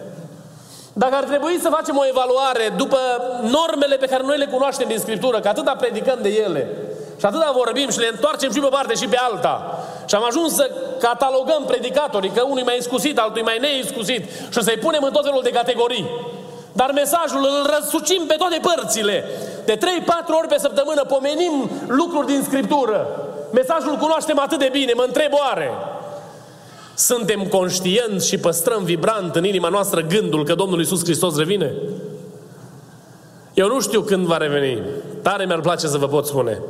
Dacă 0.94 1.16
ar 1.16 1.24
trebui 1.24 1.60
să 1.62 1.70
facem 1.70 1.98
o 1.98 2.08
evaluare 2.08 2.74
după 2.78 2.98
normele 3.42 3.96
pe 3.96 4.06
care 4.06 4.24
noi 4.26 4.38
le 4.38 4.46
cunoaștem 4.46 4.88
din 4.88 5.00
Scriptură, 5.00 5.40
că 5.40 5.48
atâta 5.48 5.76
predicăm 5.76 6.20
de 6.22 6.30
ele, 6.30 6.70
și 7.20 7.26
atâta 7.26 7.52
vorbim 7.56 7.90
și 7.90 8.00
le 8.00 8.10
întoarcem 8.12 8.52
și 8.52 8.60
pe 8.60 8.68
parte 8.68 8.94
și 8.94 9.08
pe 9.08 9.18
alta, 9.18 9.80
și 10.06 10.16
am 10.16 10.24
ajuns 10.24 10.56
să 10.56 10.72
catalogăm 11.00 11.64
predicatorii, 11.68 12.32
că 12.36 12.42
unul 12.42 12.64
mai 12.64 12.78
iscusit, 12.78 13.18
altul 13.18 13.42
mai 13.44 13.58
neiscusit, 13.60 14.24
și 14.50 14.64
să-i 14.64 14.84
punem 14.86 15.04
în 15.04 15.12
tot 15.12 15.24
felul 15.24 15.44
de 15.44 15.50
categorii. 15.50 16.10
Dar 16.72 16.92
mesajul 16.92 17.44
îl 17.52 17.72
răsucim 17.76 18.24
pe 18.28 18.36
toate 18.38 18.60
părțile. 18.62 19.24
De 19.66 19.78
3-4 19.78 19.80
ori 20.40 20.48
pe 20.48 20.58
săptămână 20.60 21.04
pomenim 21.04 21.70
lucruri 21.88 22.28
din 22.28 22.42
Scriptură. 22.44 23.08
Mesajul 23.54 23.96
cunoaștem 23.96 24.40
atât 24.40 24.60
de 24.60 24.70
bine, 24.72 24.94
mă 24.96 25.04
întreb 25.08 25.32
oare. 25.34 25.72
Suntem 26.96 27.48
conștienți 27.48 28.28
și 28.28 28.38
păstrăm 28.38 28.84
vibrant 28.84 29.36
în 29.36 29.44
inima 29.44 29.70
noastră 29.70 30.02
gândul 30.02 30.44
că 30.44 30.54
Domnul 30.54 30.80
Iisus 30.80 31.04
Hristos 31.04 31.38
revine? 31.38 31.74
Eu 33.54 33.68
nu 33.68 33.82
știu 33.82 34.02
când 34.02 34.26
va 34.26 34.38
reveni. 34.38 34.82
Tare 35.22 35.46
mi-ar 35.46 35.60
place 35.60 35.88
să 35.88 35.98
vă 35.98 36.08
pot 36.08 36.26
spune. 36.26 36.62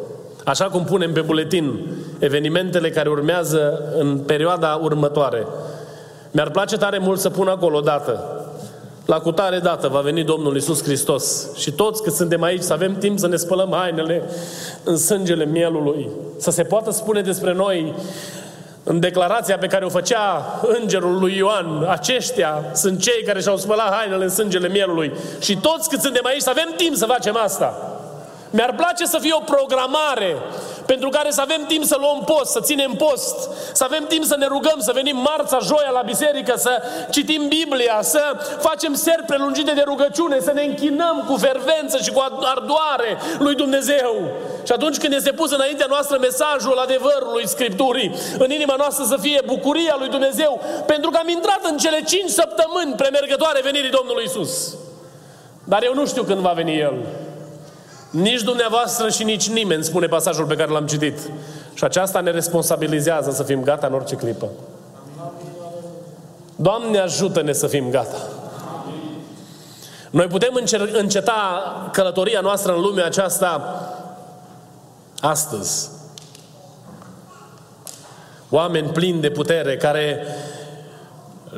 Așa 0.50 0.66
cum 0.66 0.84
punem 0.84 1.14
pe 1.14 1.22
buletin 1.22 1.80
evenimentele 2.20 2.90
care 2.90 3.10
urmează 3.10 3.82
în 3.98 4.18
perioada 4.18 4.80
următoare. 4.82 5.48
Mi-ar 6.32 6.50
place 6.50 6.78
tare 6.78 6.98
mult 6.98 7.20
să 7.20 7.30
pun 7.30 7.48
acolo 7.48 7.78
o 7.78 7.82
dată. 7.82 8.44
La 9.06 9.20
cutare 9.20 9.60
dată 9.60 9.88
va 9.88 10.00
veni 10.00 10.24
Domnul 10.24 10.56
Isus 10.56 10.84
Hristos. 10.84 11.56
Și 11.56 11.72
toți 11.72 12.04
cât 12.04 12.14
suntem 12.14 12.44
aici 12.44 12.62
să 12.62 12.74
avem 12.74 12.96
timp 12.96 13.20
să 13.20 13.28
ne 13.28 13.36
spălăm 13.36 13.72
hainele 13.72 14.24
în 14.84 14.98
sângele 14.98 15.46
mielului. 15.46 16.10
Să 16.38 16.52
se 16.52 16.64
poată 16.64 16.92
spune 16.92 17.22
despre 17.22 17.54
noi 17.54 17.96
în 18.84 19.00
declarația 19.00 19.58
pe 19.58 19.68
care 19.68 19.86
o 19.86 19.90
făcea 19.90 20.60
îngerul 20.82 21.20
lui 21.20 21.36
Ioan, 21.38 21.86
aceștia 21.90 22.66
sunt 22.74 23.02
cei 23.02 23.24
care 23.26 23.42
și-au 23.42 23.58
spălat 23.58 23.94
hainele 23.94 24.24
în 24.24 24.30
sângele 24.30 24.68
mielului. 24.68 25.12
Și 25.40 25.58
toți 25.58 25.90
cât 25.90 26.02
suntem 26.02 26.26
aici 26.26 26.42
să 26.42 26.50
avem 26.50 26.74
timp 26.78 26.96
să 26.96 27.06
facem 27.06 27.38
asta. 27.44 27.89
Mi-ar 28.50 28.74
place 28.74 29.06
să 29.06 29.18
fie 29.18 29.34
o 29.34 29.40
programare 29.40 30.38
pentru 30.86 31.10
care 31.10 31.32
să 31.32 31.42
avem 31.42 31.66
timp 31.68 31.84
să 31.84 31.98
luăm 32.00 32.22
post, 32.26 32.52
să 32.52 32.60
ținem 32.60 32.92
post, 32.92 33.50
să 33.74 33.84
avem 33.84 34.06
timp 34.08 34.24
să 34.24 34.36
ne 34.38 34.46
rugăm, 34.46 34.80
să 34.80 34.92
venim 34.94 35.18
marța, 35.18 35.60
joia 35.60 35.90
la 35.94 36.02
biserică, 36.02 36.54
să 36.58 36.82
citim 37.10 37.48
Biblia, 37.48 38.00
să 38.02 38.22
facem 38.60 38.94
seri 38.94 39.24
prelungite 39.26 39.72
de 39.72 39.84
rugăciune, 39.86 40.40
să 40.40 40.52
ne 40.52 40.64
închinăm 40.64 41.24
cu 41.28 41.38
fervență 41.38 41.98
și 41.98 42.12
cu 42.12 42.24
ardoare 42.42 43.18
lui 43.40 43.56
Dumnezeu. 43.56 44.16
Și 44.66 44.72
atunci 44.72 44.98
când 44.98 45.14
este 45.14 45.32
pus 45.32 45.52
înaintea 45.52 45.86
noastră 45.90 46.18
mesajul 46.22 46.78
adevărului 46.78 47.48
Scripturii, 47.48 48.16
în 48.38 48.52
inima 48.52 48.76
noastră 48.78 49.04
să 49.06 49.18
fie 49.22 49.42
bucuria 49.46 49.96
lui 50.00 50.10
Dumnezeu, 50.10 50.62
pentru 50.86 51.10
că 51.10 51.18
am 51.18 51.30
intrat 51.30 51.62
în 51.64 51.78
cele 51.78 52.02
cinci 52.04 52.30
săptămâni 52.30 52.94
premergătoare 52.96 53.60
venirii 53.64 53.90
Domnului 53.90 54.24
Isus. 54.24 54.76
Dar 55.64 55.84
eu 55.84 55.94
nu 55.94 56.06
știu 56.06 56.24
când 56.24 56.40
va 56.40 56.52
veni 56.52 56.80
El. 56.80 56.94
Nici 58.10 58.42
dumneavoastră 58.42 59.10
și 59.10 59.24
nici 59.24 59.50
nimeni, 59.50 59.84
spune 59.84 60.08
pasajul 60.08 60.46
pe 60.46 60.56
care 60.56 60.72
l-am 60.72 60.88
citit. 60.88 61.20
Și 61.74 61.84
aceasta 61.84 62.20
ne 62.20 62.32
responsabilizează 62.32 63.32
să 63.32 63.44
fim 63.44 63.64
gata 63.64 63.88
în 63.88 63.94
orice 63.94 64.16
clipă. 64.16 64.50
Doamne, 66.56 67.00
ajută-ne 67.00 67.52
să 67.52 67.68
fim 67.68 67.90
gata. 67.90 68.18
Noi 70.10 70.28
putem 70.28 70.60
înceta 70.92 71.72
călătoria 71.92 72.40
noastră 72.40 72.74
în 72.74 72.82
lumea 72.82 73.06
aceasta 73.06 73.84
astăzi. 75.20 75.90
Oameni 78.50 78.90
plini 78.90 79.22
de 79.22 79.30
putere 79.30 79.78
care 79.78 80.26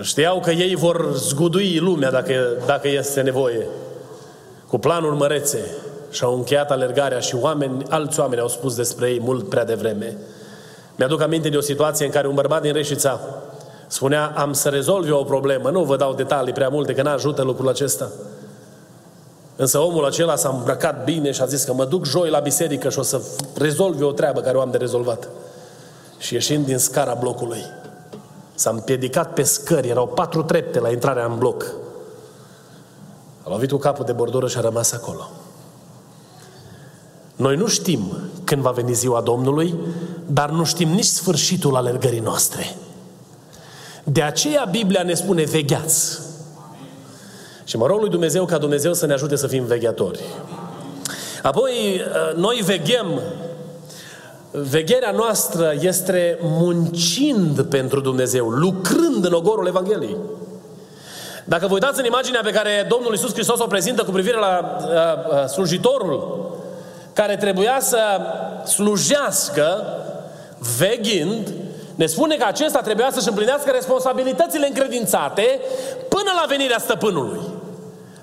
știau 0.01 0.39
că 0.39 0.51
ei 0.51 0.75
vor 0.75 1.13
zgudui 1.13 1.77
lumea 1.77 2.11
dacă, 2.11 2.33
dacă 2.65 2.87
este 2.87 3.21
nevoie, 3.21 3.67
cu 4.67 4.77
planuri 4.77 5.15
mărețe, 5.15 5.59
și 6.11 6.23
au 6.23 6.33
încheiat 6.33 6.71
alergarea 6.71 7.19
și 7.19 7.35
oameni, 7.35 7.85
alți 7.89 8.19
oameni 8.19 8.41
au 8.41 8.47
spus 8.47 8.75
despre 8.75 9.09
ei 9.09 9.19
mult 9.19 9.49
prea 9.49 9.65
devreme. 9.65 10.17
Mi-aduc 10.95 11.21
aminte 11.21 11.49
de 11.49 11.57
o 11.57 11.61
situație 11.61 12.05
în 12.05 12.11
care 12.11 12.27
un 12.27 12.35
bărbat 12.35 12.61
din 12.61 12.73
Reșița 12.73 13.19
spunea, 13.87 14.33
am 14.35 14.53
să 14.53 14.69
rezolv 14.69 15.07
eu 15.07 15.19
o 15.19 15.23
problemă, 15.23 15.69
nu 15.69 15.83
vă 15.83 15.95
dau 15.95 16.13
detalii 16.13 16.53
prea 16.53 16.69
multe, 16.69 16.93
că 16.93 17.01
n-ajută 17.01 17.41
lucrul 17.41 17.69
acesta. 17.69 18.09
Însă 19.55 19.79
omul 19.79 20.05
acela 20.05 20.35
s-a 20.35 20.49
îmbrăcat 20.49 21.03
bine 21.03 21.31
și 21.31 21.41
a 21.41 21.45
zis 21.45 21.63
că 21.63 21.73
mă 21.73 21.85
duc 21.85 22.05
joi 22.05 22.29
la 22.29 22.39
biserică 22.39 22.89
și 22.89 22.99
o 22.99 23.01
să 23.01 23.21
rezolv 23.57 24.01
eu 24.01 24.07
o 24.07 24.11
treabă 24.11 24.41
care 24.41 24.57
o 24.57 24.61
am 24.61 24.71
de 24.71 24.77
rezolvat. 24.77 25.29
Și 26.17 26.33
ieșind 26.33 26.65
din 26.65 26.77
scara 26.77 27.13
blocului, 27.13 27.63
s-a 28.53 28.69
împiedicat 28.69 29.33
pe 29.33 29.43
scări, 29.43 29.87
erau 29.87 30.07
patru 30.07 30.43
trepte 30.43 30.79
la 30.79 30.89
intrarea 30.89 31.25
în 31.25 31.37
bloc. 31.37 31.65
A 33.43 33.49
lovit 33.49 33.69
cu 33.69 33.77
capul 33.77 34.05
de 34.05 34.11
bordură 34.11 34.47
și 34.47 34.57
a 34.57 34.61
rămas 34.61 34.91
acolo. 34.91 35.29
Noi 37.41 37.55
nu 37.55 37.67
știm 37.67 37.99
când 38.43 38.61
va 38.61 38.71
veni 38.71 38.93
ziua 38.93 39.21
Domnului, 39.21 39.75
dar 40.25 40.49
nu 40.49 40.63
știm 40.63 40.89
nici 40.89 41.05
sfârșitul 41.05 41.75
alergării 41.75 42.19
noastre. 42.19 42.75
De 44.03 44.21
aceea 44.21 44.67
Biblia 44.71 45.03
ne 45.03 45.13
spune 45.13 45.43
vegheați. 45.43 46.19
Și 47.63 47.77
mă 47.77 47.85
rog 47.85 47.99
lui 47.99 48.09
Dumnezeu 48.09 48.45
ca 48.45 48.57
Dumnezeu 48.57 48.93
să 48.93 49.05
ne 49.05 49.13
ajute 49.13 49.35
să 49.35 49.47
fim 49.47 49.63
vegheatori. 49.63 50.19
Apoi, 51.41 52.01
noi 52.35 52.61
veghem. 52.65 53.21
Vegherea 54.51 55.11
noastră 55.11 55.73
este 55.79 56.37
muncind 56.41 57.61
pentru 57.61 57.99
Dumnezeu, 57.99 58.49
lucrând 58.49 59.25
în 59.25 59.33
ogorul 59.33 59.67
Evangheliei. 59.67 60.17
Dacă 61.45 61.67
vă 61.67 61.73
uitați 61.73 61.99
în 61.99 62.05
imaginea 62.05 62.41
pe 62.43 62.51
care 62.51 62.85
Domnul 62.89 63.11
Iisus 63.11 63.33
Hristos 63.33 63.59
o 63.59 63.67
prezintă 63.67 64.03
cu 64.03 64.11
privire 64.11 64.37
la 64.37 64.77
uh, 64.77 64.85
uh, 64.85 65.47
slujitorul 65.47 66.49
care 67.13 67.35
trebuia 67.35 67.77
să 67.79 68.21
slujească 68.65 69.83
veghind, 70.77 71.47
ne 71.95 72.05
spune 72.05 72.35
că 72.35 72.45
acesta 72.47 72.81
trebuia 72.81 73.09
să-și 73.11 73.27
împlinească 73.27 73.71
responsabilitățile 73.71 74.67
încredințate 74.67 75.59
până 76.09 76.31
la 76.41 76.45
venirea 76.47 76.77
stăpânului. 76.77 77.41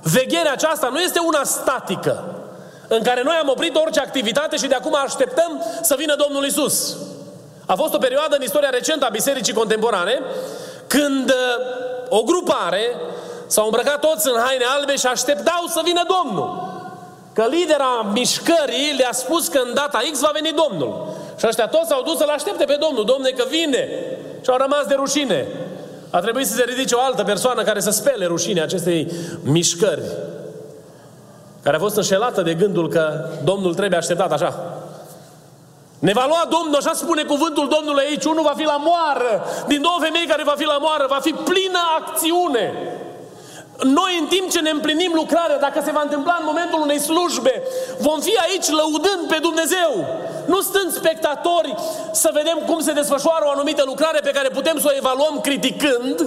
Vegherea 0.03 0.53
aceasta 0.53 0.89
nu 0.93 0.99
este 0.99 1.19
una 1.19 1.45
statică, 1.45 2.25
în 2.89 3.03
care 3.03 3.23
noi 3.23 3.35
am 3.41 3.49
oprit 3.49 3.77
orice 3.77 4.01
activitate 4.01 4.57
și 4.57 4.67
de 4.67 4.75
acum 4.75 4.97
așteptăm 5.05 5.63
să 5.83 5.95
vină 5.99 6.15
Domnul 6.15 6.45
Isus. 6.45 6.97
A 7.67 7.75
fost 7.75 7.95
o 7.95 7.99
perioadă 7.99 8.37
în 8.37 8.43
istoria 8.43 8.71
recentă 8.71 9.05
a 9.05 9.09
Bisericii 9.09 9.53
Contemporane 9.53 10.21
când 10.87 11.31
uh, 11.31 12.09
o 12.09 12.23
grupare 12.23 12.97
s-au 13.47 13.65
îmbrăcat 13.65 14.01
toți 14.01 14.29
în 14.29 14.41
haine 14.41 14.65
albe 14.77 14.97
și 14.97 15.07
așteptau 15.07 15.67
să 15.69 15.81
vină 15.85 16.03
Domnul. 16.23 16.78
Că 17.39 17.47
lidera 17.51 18.11
mișcării 18.13 18.95
le-a 18.97 19.13
spus 19.13 19.49
că 19.49 19.61
în 19.67 19.75
data 19.75 20.01
X 20.13 20.21
va 20.21 20.31
veni 20.33 20.55
Domnul. 20.65 21.15
Și 21.39 21.47
ăștia 21.47 21.67
toți 21.67 21.89
s-au 21.89 22.03
dus 22.03 22.17
să-L 22.17 22.29
aștepte 22.29 22.65
pe 22.65 22.79
Domnul. 22.81 23.05
Domne, 23.05 23.31
că 23.31 23.45
vine. 23.49 23.89
Și 24.43 24.51
au 24.51 24.57
rămas 24.57 24.85
de 24.87 24.95
rușine. 24.95 25.47
A 26.11 26.19
trebuit 26.21 26.47
să 26.47 26.55
se 26.55 26.65
ridice 26.65 26.95
o 26.95 27.01
altă 27.01 27.23
persoană 27.23 27.63
care 27.63 27.81
să 27.81 27.91
spele 27.91 28.27
rușine 28.27 28.61
acestei 28.61 29.13
mișcări. 29.43 30.03
Care 31.63 31.77
a 31.77 31.79
fost 31.79 31.97
înșelată 31.97 32.43
de 32.43 32.55
gândul 32.55 32.89
că 32.89 33.29
Domnul 33.45 33.75
trebuie 33.75 33.99
așteptat 33.99 34.33
așa. 34.33 34.81
Ne 35.99 36.13
va 36.13 36.25
lua 36.27 36.49
Domnul, 36.51 36.79
așa 36.79 36.93
spune 36.95 37.23
cuvântul 37.23 37.69
Domnului 37.69 38.05
aici, 38.09 38.25
unul 38.25 38.43
va 38.43 38.55
fi 38.57 38.65
la 38.65 38.77
moară, 38.77 39.45
din 39.67 39.81
două 39.83 39.97
femei 40.01 40.27
care 40.27 40.43
va 40.45 40.55
fi 40.57 40.65
la 40.65 40.79
moară, 40.81 41.07
va 41.09 41.19
fi 41.21 41.33
plină 41.33 41.81
acțiune. 41.99 42.73
Noi, 43.83 44.17
în 44.21 44.27
timp 44.27 44.51
ce 44.51 44.61
ne 44.61 44.71
împlinim 44.71 45.13
lucrarea, 45.15 45.59
dacă 45.59 45.83
se 45.85 45.91
va 45.91 46.01
întâmpla 46.03 46.37
în 46.39 46.45
momentul 46.47 46.81
unei 46.81 46.99
slujbe, 46.99 47.63
vom 47.99 48.21
fi 48.21 48.37
aici 48.47 48.69
lăudând 48.69 49.29
pe 49.29 49.39
Dumnezeu. 49.41 50.07
Nu 50.47 50.61
stând 50.61 50.93
spectatori 50.93 51.75
să 52.13 52.31
vedem 52.33 52.59
cum 52.67 52.81
se 52.81 52.93
desfășoară 52.93 53.45
o 53.47 53.51
anumită 53.51 53.83
lucrare 53.87 54.21
pe 54.21 54.31
care 54.31 54.49
putem 54.49 54.79
să 54.79 54.87
o 54.89 54.97
evaluăm 54.97 55.41
criticând 55.41 56.27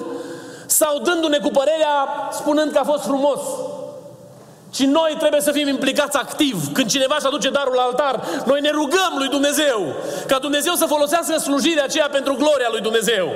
sau 0.65 0.99
dându-ne 0.99 1.37
cu 1.37 1.49
părerea 1.49 2.29
spunând 2.31 2.71
că 2.71 2.79
a 2.79 2.91
fost 2.91 3.03
frumos. 3.03 3.39
Și 4.73 4.85
noi 4.85 5.15
trebuie 5.19 5.41
să 5.41 5.51
fim 5.51 5.67
implicați 5.67 6.17
activ. 6.17 6.73
Când 6.73 6.89
cineva 6.89 7.15
își 7.17 7.27
aduce 7.27 7.49
darul 7.49 7.73
la 7.75 7.81
altar, 7.81 8.23
noi 8.45 8.61
ne 8.61 8.69
rugăm 8.69 9.13
lui 9.17 9.27
Dumnezeu 9.27 9.93
ca 10.27 10.37
Dumnezeu 10.39 10.73
să 10.73 10.85
folosească 10.85 11.37
slujirea 11.37 11.83
aceea 11.83 12.07
pentru 12.11 12.33
gloria 12.35 12.67
lui 12.71 12.81
Dumnezeu 12.81 13.31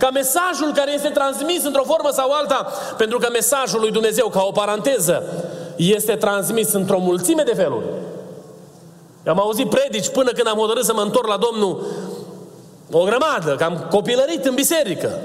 ca 0.00 0.10
mesajul 0.10 0.72
care 0.74 0.92
este 0.92 1.08
transmis 1.08 1.64
într-o 1.64 1.84
formă 1.84 2.10
sau 2.12 2.30
alta, 2.30 2.72
pentru 2.96 3.18
că 3.18 3.28
mesajul 3.32 3.80
lui 3.80 3.90
Dumnezeu, 3.90 4.28
ca 4.28 4.42
o 4.42 4.50
paranteză, 4.50 5.22
este 5.76 6.14
transmis 6.14 6.72
într-o 6.72 6.98
mulțime 6.98 7.42
de 7.42 7.54
feluri. 7.54 7.84
Am 9.26 9.40
auzit 9.40 9.68
predici 9.68 10.08
până 10.08 10.30
când 10.30 10.46
am 10.46 10.58
hotărât 10.58 10.84
să 10.84 10.92
mă 10.94 11.02
întorc 11.02 11.26
la 11.26 11.36
Domnul 11.36 11.86
O 12.92 13.04
grămadă, 13.04 13.54
că 13.54 13.64
am 13.64 13.86
copilărit 13.90 14.44
în 14.44 14.54
biserică. 14.54 15.18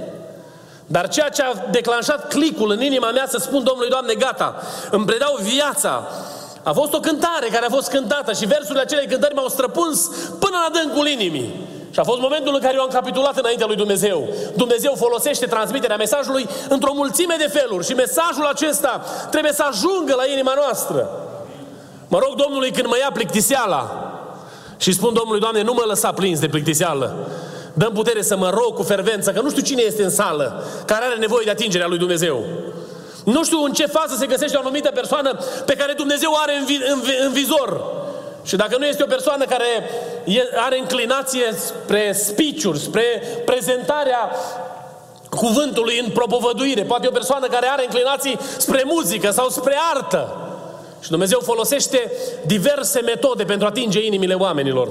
Dar 0.85 1.07
ceea 1.07 1.29
ce 1.29 1.41
a 1.41 1.53
declanșat 1.71 2.27
clicul 2.27 2.71
în 2.71 2.81
inima 2.81 3.11
mea 3.11 3.25
să 3.27 3.37
spun 3.37 3.63
Domnului, 3.63 3.89
Doamne, 3.89 4.13
gata, 4.13 4.61
îmi 4.91 5.05
predau 5.05 5.37
viața, 5.41 6.07
a 6.63 6.71
fost 6.73 6.93
o 6.93 6.99
cântare 6.99 7.47
care 7.51 7.65
a 7.65 7.69
fost 7.69 7.89
cântată 7.89 8.33
și 8.33 8.45
versurile 8.45 8.81
acelei 8.81 9.07
cântări 9.07 9.33
m-au 9.33 9.47
străpuns 9.47 10.07
până 10.39 10.57
la 10.63 10.79
dâncul 10.79 11.07
inimii. 11.07 11.74
Și 11.95 12.01
a 12.01 12.09
fost 12.11 12.19
momentul 12.19 12.53
în 12.53 12.59
care 12.59 12.73
eu 12.75 12.81
am 12.81 12.89
capitulat 12.89 13.37
înaintea 13.37 13.65
lui 13.67 13.75
Dumnezeu. 13.75 14.29
Dumnezeu 14.55 14.93
folosește 14.97 15.45
transmiterea 15.45 15.95
mesajului 15.95 16.47
într-o 16.69 16.91
mulțime 16.93 17.35
de 17.37 17.47
feluri 17.47 17.85
și 17.85 17.93
mesajul 17.93 18.45
acesta 18.45 19.03
trebuie 19.31 19.51
să 19.51 19.63
ajungă 19.69 20.13
la 20.15 20.25
inima 20.33 20.53
noastră. 20.55 21.09
Mă 22.07 22.19
rog 22.19 22.35
Domnului 22.35 22.71
când 22.71 22.87
mă 22.87 22.97
ia 22.97 23.09
plictiseala 23.13 24.11
și 24.77 24.91
spun 24.93 25.13
Domnului, 25.13 25.39
Doamne, 25.39 25.61
nu 25.61 25.73
mă 25.73 25.83
lăsa 25.87 26.11
plins 26.11 26.39
de 26.39 26.47
plictiseală. 26.47 27.27
Dăm 27.73 27.91
putere 27.93 28.21
să 28.21 28.37
mă 28.37 28.49
rog 28.49 28.73
cu 28.75 28.83
fervență, 28.83 29.31
că 29.31 29.41
nu 29.41 29.49
știu 29.49 29.61
cine 29.61 29.81
este 29.81 30.03
în 30.03 30.09
sală 30.09 30.63
care 30.85 31.05
are 31.05 31.15
nevoie 31.15 31.45
de 31.45 31.51
atingerea 31.51 31.87
lui 31.87 31.97
Dumnezeu. 31.97 32.43
Nu 33.25 33.43
știu 33.43 33.63
în 33.63 33.71
ce 33.73 33.85
fază 33.85 34.15
se 34.17 34.25
găsește 34.25 34.57
o 34.57 34.59
anumită 34.59 34.91
persoană 34.93 35.37
pe 35.65 35.75
care 35.75 35.93
Dumnezeu 35.93 36.31
o 36.31 36.37
are 36.41 36.57
în, 36.59 36.65
vi- 36.65 36.83
în, 36.91 36.99
vi- 37.01 37.25
în 37.25 37.31
vizor. 37.31 37.94
Și 38.45 38.55
dacă 38.55 38.77
nu 38.77 38.85
este 38.85 39.03
o 39.03 39.05
persoană 39.07 39.45
care 39.45 39.89
are 40.55 40.79
înclinație 40.79 41.45
spre 41.55 42.11
speech 42.13 42.81
spre 42.81 43.03
prezentarea 43.45 44.31
cuvântului 45.29 45.99
în 45.99 46.11
propovăduire, 46.11 46.83
poate 46.83 47.07
o 47.07 47.11
persoană 47.11 47.47
care 47.47 47.67
are 47.71 47.83
înclinații 47.83 48.37
spre 48.57 48.83
muzică 48.85 49.31
sau 49.31 49.49
spre 49.49 49.75
artă, 49.93 50.45
și 51.05 51.11
Dumnezeu 51.11 51.39
folosește 51.43 52.11
diverse 52.45 53.01
metode 53.01 53.43
pentru 53.43 53.65
a 53.65 53.69
atinge 53.69 54.05
inimile 54.05 54.33
oamenilor. 54.33 54.89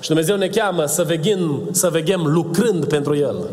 Și 0.00 0.08
Dumnezeu 0.08 0.36
ne 0.36 0.48
cheamă 0.48 0.86
să 0.86 1.02
veghem, 1.02 1.68
să 1.72 1.88
veghem 1.88 2.26
lucrând 2.26 2.84
pentru 2.84 3.16
El. 3.16 3.48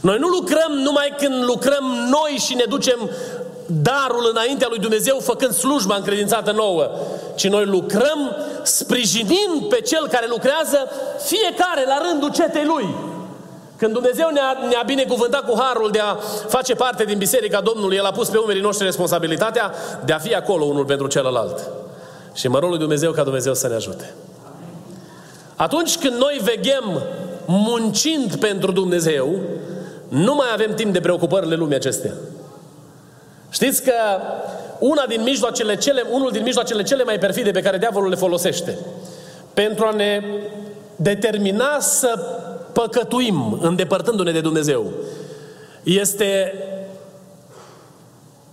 Noi 0.00 0.18
nu 0.18 0.26
lucrăm 0.28 0.72
numai 0.72 1.14
când 1.18 1.44
lucrăm 1.44 1.84
noi 2.10 2.38
și 2.38 2.54
ne 2.54 2.64
ducem 2.68 3.10
darul 3.82 4.28
înaintea 4.30 4.66
lui 4.70 4.78
Dumnezeu 4.78 5.18
făcând 5.18 5.52
slujba 5.52 5.96
încredințată 5.96 6.50
nouă, 6.50 6.90
ci 7.34 7.48
noi 7.48 7.64
lucrăm 7.64 8.36
sprijinind 8.62 9.68
pe 9.68 9.80
cel 9.80 10.08
care 10.08 10.26
lucrează 10.28 10.88
fiecare 11.22 11.84
la 11.86 12.00
rândul 12.08 12.30
cetei 12.30 12.64
lui. 12.64 12.94
Când 13.76 13.92
Dumnezeu 13.92 14.28
ne-a, 14.32 14.56
ne-a 14.68 14.82
binecuvântat 14.86 15.48
cu 15.48 15.60
harul 15.60 15.90
de 15.90 15.98
a 15.98 16.14
face 16.48 16.74
parte 16.74 17.04
din 17.04 17.18
Biserica 17.18 17.60
Domnului, 17.60 17.96
El 17.96 18.04
a 18.04 18.10
pus 18.10 18.28
pe 18.28 18.38
umerii 18.38 18.62
noștri 18.62 18.84
responsabilitatea 18.84 19.72
de 20.04 20.12
a 20.12 20.18
fi 20.18 20.34
acolo 20.34 20.64
unul 20.64 20.84
pentru 20.84 21.06
celălalt. 21.06 21.68
Și 22.32 22.48
mă 22.48 22.58
rog 22.58 22.68
lui 22.68 22.78
Dumnezeu 22.78 23.12
ca 23.12 23.22
Dumnezeu 23.22 23.54
să 23.54 23.68
ne 23.68 23.74
ajute. 23.74 24.14
Atunci 25.56 25.98
când 25.98 26.14
noi 26.16 26.40
veghem 26.42 27.02
muncind 27.46 28.36
pentru 28.36 28.72
Dumnezeu, 28.72 29.38
nu 30.08 30.34
mai 30.34 30.46
avem 30.52 30.74
timp 30.74 30.92
de 30.92 31.00
preocupările 31.00 31.54
lumii 31.54 31.76
acestea. 31.76 32.12
Știți 33.50 33.82
că 33.82 33.92
una 34.78 35.06
din 35.06 35.22
mijloacele 35.22 35.76
cele, 35.76 36.04
unul 36.10 36.30
din 36.30 36.42
mijloacele 36.42 36.82
cele 36.82 37.04
mai 37.04 37.18
perfide 37.18 37.50
pe 37.50 37.62
care 37.62 37.78
diavolul 37.78 38.08
le 38.08 38.14
folosește 38.16 38.78
pentru 39.54 39.84
a 39.84 39.90
ne 39.90 40.22
determina 40.96 41.80
să 41.80 42.18
păcătuim 42.72 43.58
îndepărtându-ne 43.60 44.32
de 44.32 44.40
Dumnezeu 44.40 44.92
este 45.82 46.54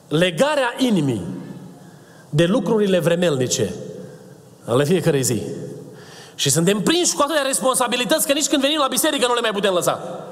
legarea 0.08 0.74
inimii 0.78 1.22
de 2.30 2.46
lucrurile 2.46 3.00
vremelnice 3.00 3.74
ale 4.66 4.84
fiecarei 4.84 5.24
zi. 5.24 5.42
Și 6.36 6.50
suntem 6.50 6.82
prinși 6.82 7.14
cu 7.14 7.22
atâtea 7.22 7.42
responsabilități 7.42 8.28
că 8.28 8.34
nici 8.34 8.48
când 8.48 8.62
venim 8.62 8.80
la 8.80 8.88
biserică 8.88 9.28
nu 9.28 9.34
le 9.34 9.42
mai 9.42 9.52
putem 9.52 9.74
lăsa. 9.74 10.24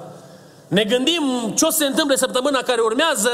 Ne 0.68 0.84
gândim 0.84 1.54
ce 1.56 1.66
o 1.66 1.70
să 1.70 1.78
se 1.78 1.86
întâmple 1.86 2.16
săptămâna 2.16 2.62
care 2.62 2.82
urmează, 2.82 3.30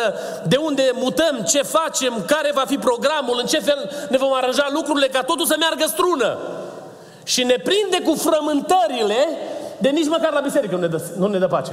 de 0.47 0.55
unde 0.55 0.91
mutăm, 0.93 1.43
ce 1.47 1.61
facem, 1.61 2.23
care 2.27 2.51
va 2.53 2.63
fi 2.67 2.77
programul, 2.77 3.37
în 3.39 3.45
ce 3.45 3.59
fel 3.59 3.91
ne 4.09 4.17
vom 4.17 4.33
aranja 4.33 4.67
lucrurile 4.71 5.07
ca 5.07 5.23
totul 5.23 5.45
să 5.45 5.55
meargă 5.59 5.85
strună. 5.87 6.37
Și 7.23 7.43
ne 7.43 7.55
prinde 7.55 8.09
cu 8.09 8.15
frământările 8.15 9.27
de 9.77 9.89
nici 9.89 10.07
măcar 10.07 10.33
la 10.33 10.39
biserică 10.39 10.75
nu 10.75 10.81
ne 10.81 10.87
dă, 10.87 11.01
nu 11.17 11.27
ne 11.27 11.37
dă 11.37 11.47
pace. 11.47 11.71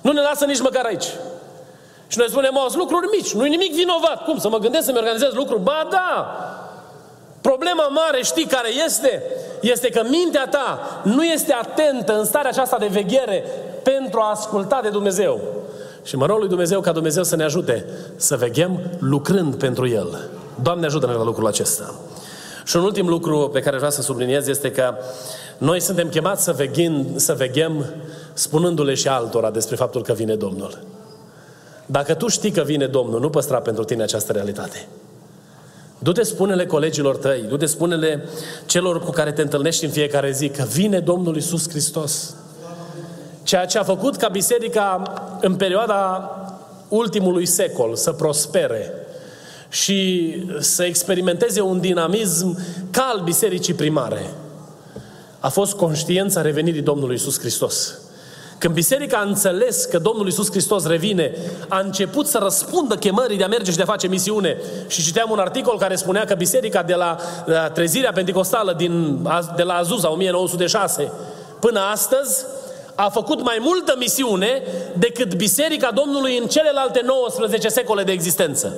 Nu 0.00 0.12
ne 0.12 0.20
lasă 0.20 0.44
nici 0.44 0.60
măcar 0.60 0.84
aici. 0.84 1.06
Și 2.06 2.18
noi 2.18 2.28
spunem, 2.30 2.58
au 2.58 2.68
lucruri 2.74 3.08
mici, 3.16 3.32
nu-i 3.32 3.48
nimic 3.48 3.74
vinovat. 3.74 4.24
Cum, 4.24 4.38
să 4.38 4.48
mă 4.48 4.58
gândesc 4.58 4.84
să-mi 4.84 4.98
organizez 4.98 5.32
lucruri? 5.32 5.62
Ba 5.62 5.86
da! 5.90 6.36
Problema 7.40 7.86
mare, 7.86 8.22
știi 8.22 8.46
care 8.46 8.68
este? 8.84 9.22
Este 9.60 9.88
că 9.88 10.02
mintea 10.08 10.48
ta 10.50 11.00
nu 11.04 11.24
este 11.24 11.52
atentă 11.52 12.18
în 12.18 12.24
starea 12.24 12.50
aceasta 12.50 12.76
de 12.78 12.86
veghere 12.86 13.44
pentru 13.82 14.20
a 14.20 14.30
asculta 14.30 14.80
de 14.82 14.88
Dumnezeu. 14.88 15.40
Și 16.02 16.16
mă 16.16 16.26
rog 16.26 16.38
lui 16.38 16.48
Dumnezeu 16.48 16.80
ca 16.80 16.92
Dumnezeu 16.92 17.22
să 17.22 17.36
ne 17.36 17.44
ajute 17.44 17.84
să 18.16 18.36
veghem 18.36 18.80
lucrând 18.98 19.54
pentru 19.54 19.88
El. 19.88 20.28
Doamne 20.62 20.86
ajută-ne 20.86 21.12
la 21.12 21.24
lucrul 21.24 21.46
acesta. 21.46 21.94
Și 22.64 22.76
un 22.76 22.82
ultim 22.82 23.08
lucru 23.08 23.50
pe 23.52 23.60
care 23.60 23.76
vreau 23.76 23.90
să 23.90 24.02
subliniez 24.02 24.46
este 24.46 24.70
că 24.70 24.94
noi 25.58 25.80
suntem 25.80 26.08
chemați 26.08 26.44
să 26.44 26.52
veghem, 26.52 27.06
să 27.16 27.34
veghem 27.34 27.84
spunându-le 28.32 28.94
și 28.94 29.08
altora 29.08 29.50
despre 29.50 29.76
faptul 29.76 30.02
că 30.02 30.12
vine 30.12 30.34
Domnul. 30.34 30.78
Dacă 31.86 32.14
tu 32.14 32.28
știi 32.28 32.50
că 32.50 32.62
vine 32.62 32.86
Domnul, 32.86 33.20
nu 33.20 33.30
păstra 33.30 33.58
pentru 33.58 33.84
tine 33.84 34.02
această 34.02 34.32
realitate. 34.32 34.88
Du-te 36.02 36.22
spune-le 36.22 36.66
colegilor 36.66 37.16
tăi, 37.16 37.44
du-te 37.48 37.66
spune-le 37.66 38.24
celor 38.66 39.00
cu 39.04 39.10
care 39.10 39.32
te 39.32 39.42
întâlnești 39.42 39.84
în 39.84 39.90
fiecare 39.90 40.32
zi 40.32 40.48
că 40.48 40.64
vine 40.72 40.98
Domnul 40.98 41.36
Isus 41.36 41.68
Hristos. 41.68 42.34
Ceea 43.42 43.66
ce 43.66 43.78
a 43.78 43.82
făcut 43.82 44.16
ca 44.16 44.28
biserica 44.28 45.02
în 45.40 45.54
perioada 45.54 46.30
ultimului 46.88 47.46
secol 47.46 47.94
să 47.94 48.12
prospere 48.12 48.92
și 49.68 50.34
să 50.60 50.84
experimenteze 50.84 51.60
un 51.60 51.80
dinamism 51.80 52.58
ca 52.90 53.12
al 53.14 53.20
bisericii 53.24 53.74
primare, 53.74 54.30
a 55.38 55.48
fost 55.48 55.74
conștiința 55.74 56.40
revenirii 56.40 56.82
Domnului 56.82 57.14
Isus 57.14 57.38
Hristos. 57.38 57.98
Când 58.60 58.74
biserica 58.74 59.16
a 59.16 59.22
înțeles 59.22 59.84
că 59.84 59.98
Domnul 59.98 60.26
Isus 60.26 60.50
Hristos 60.50 60.86
revine, 60.86 61.34
a 61.68 61.78
început 61.78 62.26
să 62.26 62.38
răspundă 62.42 62.94
chemării 62.94 63.36
de 63.36 63.44
a 63.44 63.48
merge 63.48 63.70
și 63.70 63.76
de 63.76 63.82
a 63.82 63.86
face 63.86 64.06
misiune. 64.06 64.56
Și 64.86 65.02
citeam 65.02 65.30
un 65.30 65.38
articol 65.38 65.78
care 65.78 65.96
spunea 65.96 66.24
că 66.24 66.34
biserica 66.34 66.82
de 66.82 66.94
la, 66.94 67.16
de 67.46 67.52
la 67.52 67.70
trezirea 67.70 68.12
pentecostală 68.12 68.74
din, 68.76 69.18
de 69.56 69.62
la 69.62 69.74
Azusa 69.74 70.10
1906 70.10 71.12
până 71.60 71.80
astăzi 71.92 72.44
a 72.94 73.08
făcut 73.08 73.42
mai 73.42 73.58
multă 73.60 73.94
misiune 73.98 74.62
decât 74.98 75.34
Biserica 75.34 75.90
Domnului 75.94 76.38
în 76.38 76.46
celelalte 76.46 77.02
19 77.04 77.68
secole 77.68 78.02
de 78.02 78.12
existență. 78.12 78.76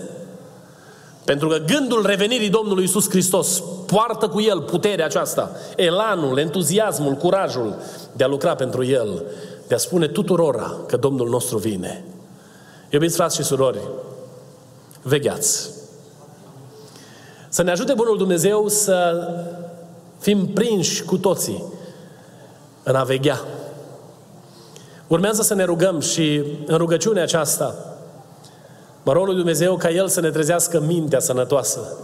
Pentru 1.24 1.48
că 1.48 1.56
gândul 1.56 2.06
revenirii 2.06 2.48
Domnului 2.48 2.84
Isus 2.84 3.08
Hristos 3.08 3.62
poartă 3.86 4.28
cu 4.28 4.40
el 4.40 4.60
puterea 4.60 5.04
aceasta, 5.04 5.50
elanul, 5.76 6.38
entuziasmul, 6.38 7.12
curajul 7.12 7.76
de 8.12 8.24
a 8.24 8.28
lucra 8.28 8.54
pentru 8.54 8.84
el, 8.84 9.22
de 9.72 9.78
a 9.78 9.80
spune 9.80 10.08
tuturora 10.08 10.76
că 10.86 10.96
Domnul 10.96 11.28
nostru 11.28 11.58
vine. 11.58 12.04
Iubiți 12.90 13.16
frați 13.16 13.36
și 13.36 13.42
surori, 13.42 13.78
vegheați. 15.02 15.70
Să 17.48 17.62
ne 17.62 17.70
ajute 17.70 17.92
Bunul 17.92 18.16
Dumnezeu 18.16 18.68
să 18.68 19.28
fim 20.18 20.46
prinși 20.46 21.02
cu 21.02 21.18
toții 21.18 21.64
în 22.82 22.94
a 22.94 23.02
veghea. 23.02 23.40
Urmează 25.06 25.42
să 25.42 25.54
ne 25.54 25.64
rugăm 25.64 26.00
și 26.00 26.42
în 26.66 26.76
rugăciunea 26.76 27.22
aceasta, 27.22 27.96
mă 29.02 29.12
rog 29.12 29.26
lui 29.26 29.36
Dumnezeu 29.36 29.76
ca 29.76 29.90
El 29.90 30.08
să 30.08 30.20
ne 30.20 30.30
trezească 30.30 30.80
mintea 30.80 31.20
sănătoasă 31.20 31.96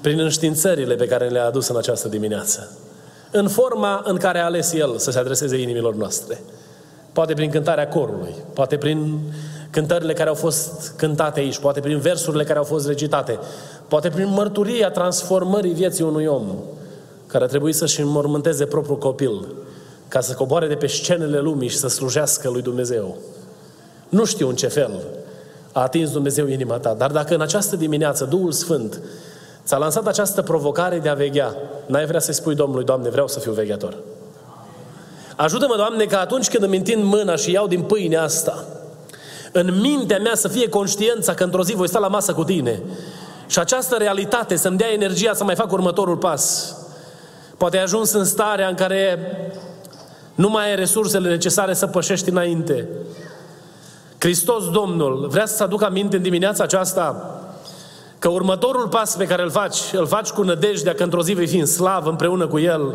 prin 0.00 0.18
înștiințările 0.18 0.94
pe 0.94 1.06
care 1.06 1.28
le-a 1.28 1.46
adus 1.46 1.68
în 1.68 1.76
această 1.76 2.08
dimineață. 2.08 2.78
În 3.30 3.48
forma 3.48 4.02
în 4.04 4.16
care 4.16 4.38
a 4.38 4.44
ales 4.44 4.72
El 4.72 4.98
să 4.98 5.10
se 5.10 5.18
adreseze 5.18 5.56
inimilor 5.60 5.94
noastre. 5.94 6.40
Poate 7.12 7.34
prin 7.34 7.50
cântarea 7.50 7.88
corului, 7.88 8.34
poate 8.54 8.76
prin 8.76 9.18
cântările 9.70 10.12
care 10.12 10.28
au 10.28 10.34
fost 10.34 10.92
cântate 10.96 11.40
aici, 11.40 11.58
poate 11.58 11.80
prin 11.80 11.98
versurile 11.98 12.44
care 12.44 12.58
au 12.58 12.64
fost 12.64 12.86
recitate, 12.86 13.38
poate 13.88 14.08
prin 14.08 14.28
mărturia 14.28 14.90
transformării 14.90 15.72
vieții 15.72 16.04
unui 16.04 16.26
om 16.26 16.44
care 17.26 17.44
a 17.44 17.46
trebuit 17.46 17.74
să-și 17.74 18.00
înmormânteze 18.00 18.64
propriul 18.64 18.98
copil 18.98 19.54
ca 20.08 20.20
să 20.20 20.34
coboare 20.34 20.66
de 20.66 20.74
pe 20.74 20.86
scenele 20.86 21.38
lumii 21.38 21.68
și 21.68 21.76
să 21.76 21.88
slujească 21.88 22.48
lui 22.48 22.62
Dumnezeu. 22.62 23.16
Nu 24.08 24.24
știu 24.24 24.48
în 24.48 24.54
ce 24.54 24.66
fel 24.66 25.02
a 25.72 25.80
atins 25.80 26.10
Dumnezeu 26.10 26.46
inima 26.46 26.78
ta, 26.78 26.94
dar 26.94 27.10
dacă 27.10 27.34
în 27.34 27.40
această 27.40 27.76
dimineață 27.76 28.24
Duhul 28.24 28.52
Sfânt 28.52 29.00
ți-a 29.64 29.76
lansat 29.76 30.06
această 30.06 30.42
provocare 30.42 30.98
de 30.98 31.08
a 31.08 31.14
veghea, 31.14 31.56
n-ai 31.86 32.06
vrea 32.06 32.20
să-i 32.20 32.34
spui 32.34 32.54
Domnului, 32.54 32.84
Doamne, 32.84 33.08
vreau 33.08 33.28
să 33.28 33.38
fiu 33.38 33.52
veghetor. 33.52 33.96
Ajută-mă, 35.40 35.76
Doamne, 35.76 36.04
că 36.04 36.16
atunci 36.16 36.48
când 36.48 36.62
îmi 36.62 36.76
întind 36.76 37.04
mâna 37.04 37.36
și 37.36 37.50
iau 37.50 37.66
din 37.66 37.82
pâinea 37.82 38.22
asta, 38.22 38.64
în 39.52 39.80
mintea 39.80 40.18
mea 40.18 40.34
să 40.34 40.48
fie 40.48 40.68
conștiența 40.68 41.34
că 41.34 41.44
într-o 41.44 41.62
zi 41.62 41.74
voi 41.74 41.88
sta 41.88 41.98
la 41.98 42.08
masă 42.08 42.32
cu 42.32 42.44
tine 42.44 42.82
și 43.46 43.58
această 43.58 43.96
realitate 43.96 44.56
să-mi 44.56 44.76
dea 44.76 44.92
energia 44.92 45.34
să 45.34 45.44
mai 45.44 45.54
fac 45.54 45.72
următorul 45.72 46.16
pas. 46.16 46.76
Poate 47.56 47.76
ai 47.76 47.82
ajuns 47.82 48.12
în 48.12 48.24
starea 48.24 48.68
în 48.68 48.74
care 48.74 49.18
Nu 50.34 50.48
mai 50.48 50.68
ai 50.68 50.76
resursele 50.76 51.28
necesare 51.28 51.74
să 51.74 51.86
pășești 51.86 52.28
înainte. 52.28 52.88
Hristos 54.18 54.70
Domnul 54.70 55.26
vrea 55.30 55.46
să-ți 55.46 55.62
aduc 55.62 55.82
aminte 55.82 56.16
în 56.16 56.22
dimineața 56.22 56.64
aceasta 56.64 57.40
că 58.18 58.28
următorul 58.28 58.88
pas 58.88 59.16
pe 59.16 59.24
care 59.24 59.42
îl 59.42 59.50
faci, 59.50 59.78
îl 59.92 60.06
faci 60.06 60.28
cu 60.28 60.42
nădejdea 60.42 60.94
că 60.94 61.02
într-o 61.02 61.22
zi 61.22 61.32
vei 61.32 61.46
fi 61.46 61.58
în 61.58 61.66
slavă 61.66 62.10
împreună 62.10 62.46
cu 62.46 62.58
El. 62.58 62.94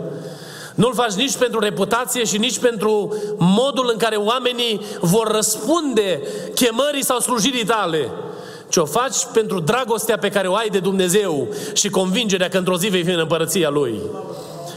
Nu-l 0.75 0.93
faci 0.93 1.13
nici 1.13 1.37
pentru 1.37 1.59
reputație 1.59 2.23
și 2.23 2.37
nici 2.37 2.59
pentru 2.59 3.15
modul 3.37 3.89
în 3.91 3.97
care 3.97 4.15
oamenii 4.15 4.81
vor 5.01 5.31
răspunde 5.31 6.21
chemării 6.55 7.03
sau 7.03 7.19
slujirii 7.19 7.65
tale, 7.65 8.09
ci 8.69 8.77
o 8.77 8.85
faci 8.85 9.25
pentru 9.33 9.59
dragostea 9.59 10.17
pe 10.17 10.29
care 10.29 10.47
o 10.47 10.55
ai 10.55 10.69
de 10.69 10.79
Dumnezeu 10.79 11.47
și 11.73 11.89
convingerea 11.89 12.47
că 12.49 12.57
într-o 12.57 12.77
zi 12.77 12.87
vei 12.87 13.03
fi 13.03 13.11
în 13.11 13.19
împărăția 13.19 13.69
Lui. 13.69 14.01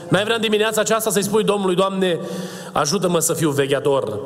N-ai 0.09 0.25
vrea 0.25 0.35
în 0.35 0.41
dimineața 0.41 0.81
aceasta 0.81 1.11
să-i 1.11 1.23
spui 1.23 1.45
Domnului, 1.45 1.75
Doamne, 1.75 2.21
ajută-mă 2.73 3.19
să 3.19 3.35
fiu 3.35 3.51
vegheator. 3.51 4.21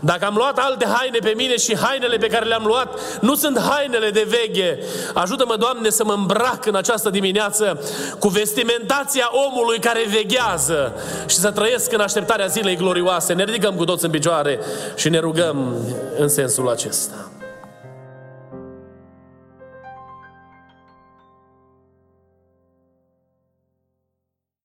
Dacă 0.00 0.24
am 0.24 0.34
luat 0.34 0.58
alte 0.58 0.86
haine 0.86 1.18
pe 1.18 1.32
mine 1.36 1.56
și 1.56 1.76
hainele 1.76 2.16
pe 2.16 2.26
care 2.26 2.44
le-am 2.44 2.64
luat 2.64 3.18
nu 3.20 3.34
sunt 3.34 3.58
hainele 3.58 4.10
de 4.10 4.26
veghe, 4.28 4.78
ajută-mă, 5.14 5.56
Doamne, 5.56 5.90
să 5.90 6.04
mă 6.04 6.12
îmbrac 6.12 6.66
în 6.66 6.74
această 6.74 7.10
dimineață 7.10 7.80
cu 8.18 8.28
vestimentația 8.28 9.30
omului 9.48 9.78
care 9.78 10.00
veghează 10.08 10.92
și 11.26 11.36
să 11.36 11.50
trăiesc 11.50 11.92
în 11.92 12.00
așteptarea 12.00 12.46
zilei 12.46 12.76
glorioase. 12.76 13.32
Ne 13.32 13.44
ridicăm 13.44 13.74
cu 13.74 13.84
toți 13.84 14.04
în 14.04 14.10
picioare 14.10 14.60
și 14.94 15.08
ne 15.08 15.18
rugăm 15.18 15.74
în 16.18 16.28
sensul 16.28 16.68
acesta. 16.68 17.30